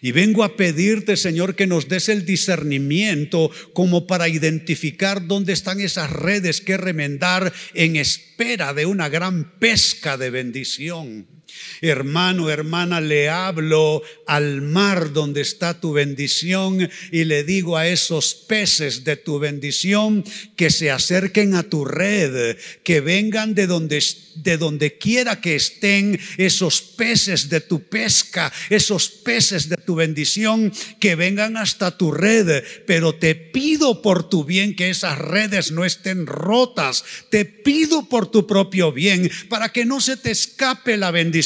Y 0.01 0.11
vengo 0.11 0.43
a 0.43 0.55
pedirte, 0.55 1.17
Señor, 1.17 1.55
que 1.55 1.67
nos 1.67 1.87
des 1.87 2.09
el 2.09 2.25
discernimiento 2.25 3.51
como 3.73 4.07
para 4.07 4.29
identificar 4.29 5.27
dónde 5.27 5.53
están 5.53 5.79
esas 5.81 6.11
redes 6.11 6.61
que 6.61 6.77
remendar 6.77 7.53
en 7.73 7.95
espera 7.95 8.73
de 8.73 8.85
una 8.85 9.09
gran 9.09 9.59
pesca 9.59 10.17
de 10.17 10.29
bendición. 10.29 11.38
Hermano, 11.81 12.49
hermana, 12.49 12.99
le 12.99 13.29
hablo 13.29 14.01
al 14.27 14.61
mar 14.61 15.13
donde 15.13 15.41
está 15.41 15.79
tu 15.79 15.93
bendición 15.93 16.89
y 17.11 17.23
le 17.23 17.43
digo 17.43 17.77
a 17.77 17.87
esos 17.87 18.35
peces 18.35 19.05
de 19.05 19.15
tu 19.15 19.39
bendición 19.39 20.25
que 20.57 20.69
se 20.69 20.91
acerquen 20.91 21.55
a 21.55 21.63
tu 21.63 21.85
red, 21.85 22.57
que 22.83 22.99
vengan 22.99 23.55
de 23.55 23.65
donde, 23.65 24.03
de 24.35 24.57
donde 24.57 24.97
quiera 24.97 25.39
que 25.39 25.55
estén 25.55 26.19
esos 26.37 26.81
peces 26.81 27.47
de 27.47 27.61
tu 27.61 27.83
pesca, 27.87 28.51
esos 28.69 29.09
peces 29.09 29.69
de 29.69 29.77
tu 29.77 29.95
bendición, 29.95 30.73
que 30.99 31.15
vengan 31.15 31.55
hasta 31.55 31.97
tu 31.97 32.11
red. 32.11 32.63
Pero 32.85 33.15
te 33.15 33.35
pido 33.35 34.01
por 34.01 34.29
tu 34.29 34.43
bien 34.43 34.75
que 34.75 34.89
esas 34.89 35.17
redes 35.17 35.71
no 35.71 35.85
estén 35.85 36.25
rotas. 36.27 37.05
Te 37.29 37.45
pido 37.45 38.09
por 38.09 38.29
tu 38.29 38.45
propio 38.45 38.91
bien 38.91 39.31
para 39.47 39.69
que 39.69 39.85
no 39.85 40.01
se 40.01 40.17
te 40.17 40.31
escape 40.31 40.97
la 40.97 41.11
bendición 41.11 41.38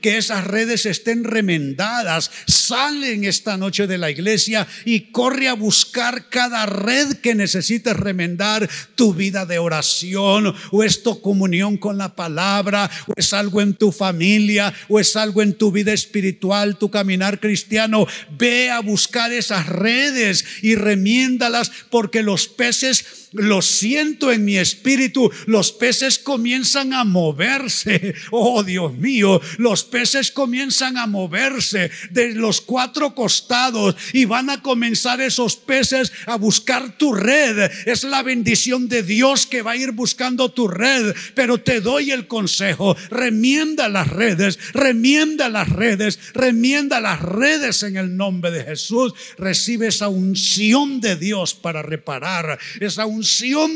que 0.00 0.18
esas 0.18 0.44
redes 0.44 0.86
estén 0.86 1.24
remendadas. 1.24 2.30
Salen 2.46 3.24
esta 3.24 3.56
noche 3.56 3.86
de 3.86 3.98
la 3.98 4.10
iglesia 4.10 4.66
y 4.84 5.12
corre 5.12 5.48
a 5.48 5.54
buscar 5.54 6.28
cada 6.28 6.66
red 6.66 7.18
que 7.18 7.34
necesites 7.34 7.96
remendar, 7.96 8.68
tu 8.94 9.14
vida 9.14 9.46
de 9.46 9.58
oración, 9.58 10.54
o 10.70 10.82
es 10.82 11.02
tu 11.02 11.20
comunión 11.20 11.76
con 11.76 11.98
la 11.98 12.14
palabra, 12.14 12.90
o 13.06 13.12
es 13.16 13.32
algo 13.32 13.60
en 13.60 13.74
tu 13.74 13.92
familia, 13.92 14.72
o 14.88 15.00
es 15.00 15.16
algo 15.16 15.42
en 15.42 15.54
tu 15.54 15.72
vida 15.72 15.92
espiritual, 15.92 16.76
tu 16.76 16.90
caminar 16.90 17.40
cristiano. 17.40 18.06
Ve 18.38 18.70
a 18.70 18.80
buscar 18.80 19.32
esas 19.32 19.66
redes 19.66 20.44
y 20.62 20.74
remiéndalas 20.74 21.70
porque 21.90 22.22
los 22.22 22.48
peces 22.48 23.21
lo 23.32 23.62
siento 23.62 24.30
en 24.30 24.44
mi 24.44 24.58
espíritu, 24.58 25.30
los 25.46 25.72
peces 25.72 26.18
comienzan 26.18 26.92
a 26.92 27.04
moverse. 27.04 28.14
Oh 28.30 28.62
Dios 28.62 28.94
mío, 28.94 29.40
los 29.58 29.84
peces 29.84 30.30
comienzan 30.30 30.96
a 30.96 31.06
moverse 31.06 31.90
de 32.10 32.34
los 32.34 32.60
cuatro 32.60 33.14
costados 33.14 33.94
y 34.12 34.24
van 34.24 34.48
a 34.48 34.62
comenzar 34.62 35.20
esos 35.20 35.56
peces 35.56 36.12
a 36.26 36.36
buscar 36.36 36.96
tu 36.96 37.12
red. 37.12 37.70
Es 37.86 38.04
la 38.04 38.22
bendición 38.22 38.88
de 38.88 39.02
Dios 39.02 39.46
que 39.46 39.62
va 39.62 39.72
a 39.72 39.76
ir 39.76 39.92
buscando 39.92 40.50
tu 40.50 40.68
red, 40.68 41.14
pero 41.34 41.58
te 41.58 41.80
doy 41.80 42.10
el 42.10 42.26
consejo, 42.26 42.96
remienda 43.10 43.88
las 43.88 44.08
redes, 44.08 44.58
remienda 44.72 45.48
las 45.48 45.68
redes, 45.68 46.18
remienda 46.32 47.00
las 47.00 47.20
redes 47.20 47.82
en 47.82 47.96
el 47.96 48.16
nombre 48.16 48.50
de 48.50 48.64
Jesús. 48.64 49.12
Recibe 49.36 49.88
esa 49.88 50.08
unción 50.08 51.00
de 51.00 51.16
Dios 51.16 51.54
para 51.54 51.82
reparar, 51.82 52.58
esa 52.80 53.06
unción 53.06 53.21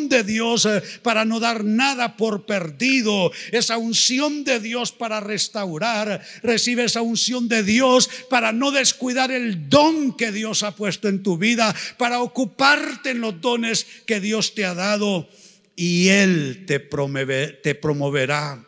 de 0.09 0.23
Dios 0.25 0.67
eh, 0.67 0.83
para 1.03 1.25
no 1.25 1.41
dar 1.41 1.65
nada 1.65 2.17
por 2.17 2.47
perdido, 2.47 3.33
esa 3.53 3.79
unción 3.79 4.45
de 4.45 4.61
Dios 4.61 4.93
para 4.93 5.21
restaurar, 5.21 6.23
recibe 6.43 6.85
esa 6.85 7.03
unción 7.03 7.49
de 7.49 7.63
Dios 7.63 8.11
para 8.29 8.53
no 8.53 8.71
descuidar 8.71 9.31
el 9.31 9.69
don 9.69 10.17
que 10.17 10.33
Dios 10.33 10.63
ha 10.63 10.75
puesto 10.75 11.09
en 11.09 11.23
tu 11.23 11.39
vida, 11.39 11.75
para 11.97 12.21
ocuparte 12.21 13.11
en 13.11 13.21
los 13.21 13.41
dones 13.41 13.87
que 14.07 14.21
Dios 14.21 14.55
te 14.55 14.65
ha 14.65 14.75
dado. 14.75 15.29
Y 15.75 16.09
Él 16.09 16.65
te, 16.67 16.79
te 16.79 17.75
promoverá 17.75 18.65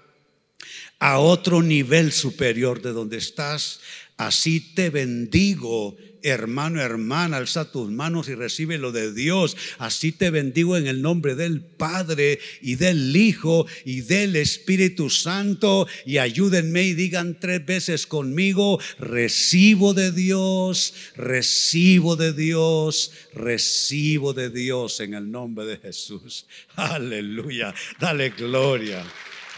a 0.99 1.19
otro 1.19 1.63
nivel 1.63 2.13
superior 2.13 2.83
de 2.83 2.93
donde 2.93 3.17
estás. 3.17 3.81
Así 4.17 4.61
te 4.75 4.91
bendigo 4.91 5.97
hermano, 6.23 6.81
hermana, 6.81 7.39
alza 7.39 7.71
tus 7.71 7.91
manos 7.91 8.29
y 8.29 8.35
recibe 8.35 8.79
lo 8.79 8.93
de 8.93 9.13
Dios. 9.13 9.57
Así 9.79 10.13
te 10.13 10.31
bendigo 10.31 10.77
en 10.77 10.87
el 10.87 11.03
nombre 11.03 11.35
del 11.35 11.61
Padre 11.61 12.39
y 12.61 12.77
del 12.77 13.15
Hijo 13.17 13.67
y 13.85 14.03
del 14.03 14.37
Espíritu 14.37 15.11
Santo. 15.11 15.87
Y 16.05 16.19
ayúdenme 16.19 16.83
y 16.83 16.95
digan 16.95 17.39
tres 17.39 17.65
veces 17.65 18.07
conmigo, 18.07 18.81
recibo 18.99 19.95
de 19.95 20.13
Dios, 20.13 20.95
recibo 21.17 22.17
de 22.17 22.33
Dios, 22.33 23.13
recibo 23.35 24.35
de 24.35 24.51
Dios 24.51 25.01
en 25.01 25.15
el 25.15 25.31
nombre 25.31 25.67
de 25.67 25.79
Jesús. 25.79 26.47
Aleluya. 26.77 27.75
Dale 27.99 28.31
gloria. 28.31 29.05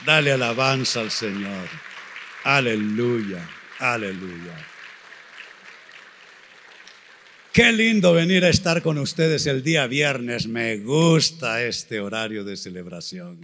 Dale 0.07 0.33
alabanza 0.33 1.01
al 1.01 1.11
Señor. 1.11 1.69
Aleluya. 2.45 3.47
Aleluya. 3.79 4.70
Qué 7.53 7.73
lindo 7.73 8.13
venir 8.13 8.45
a 8.45 8.49
estar 8.49 8.81
con 8.81 8.97
ustedes 8.99 9.45
el 9.47 9.65
día 9.65 9.89
viernes. 9.89 10.47
Me 10.47 10.77
gusta 10.77 11.65
este 11.65 11.99
horario 11.99 12.45
de 12.45 12.57
celebración. 12.57 13.41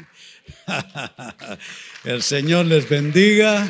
El 2.04 2.22
Señor 2.22 2.66
les 2.66 2.88
bendiga. 2.88 3.68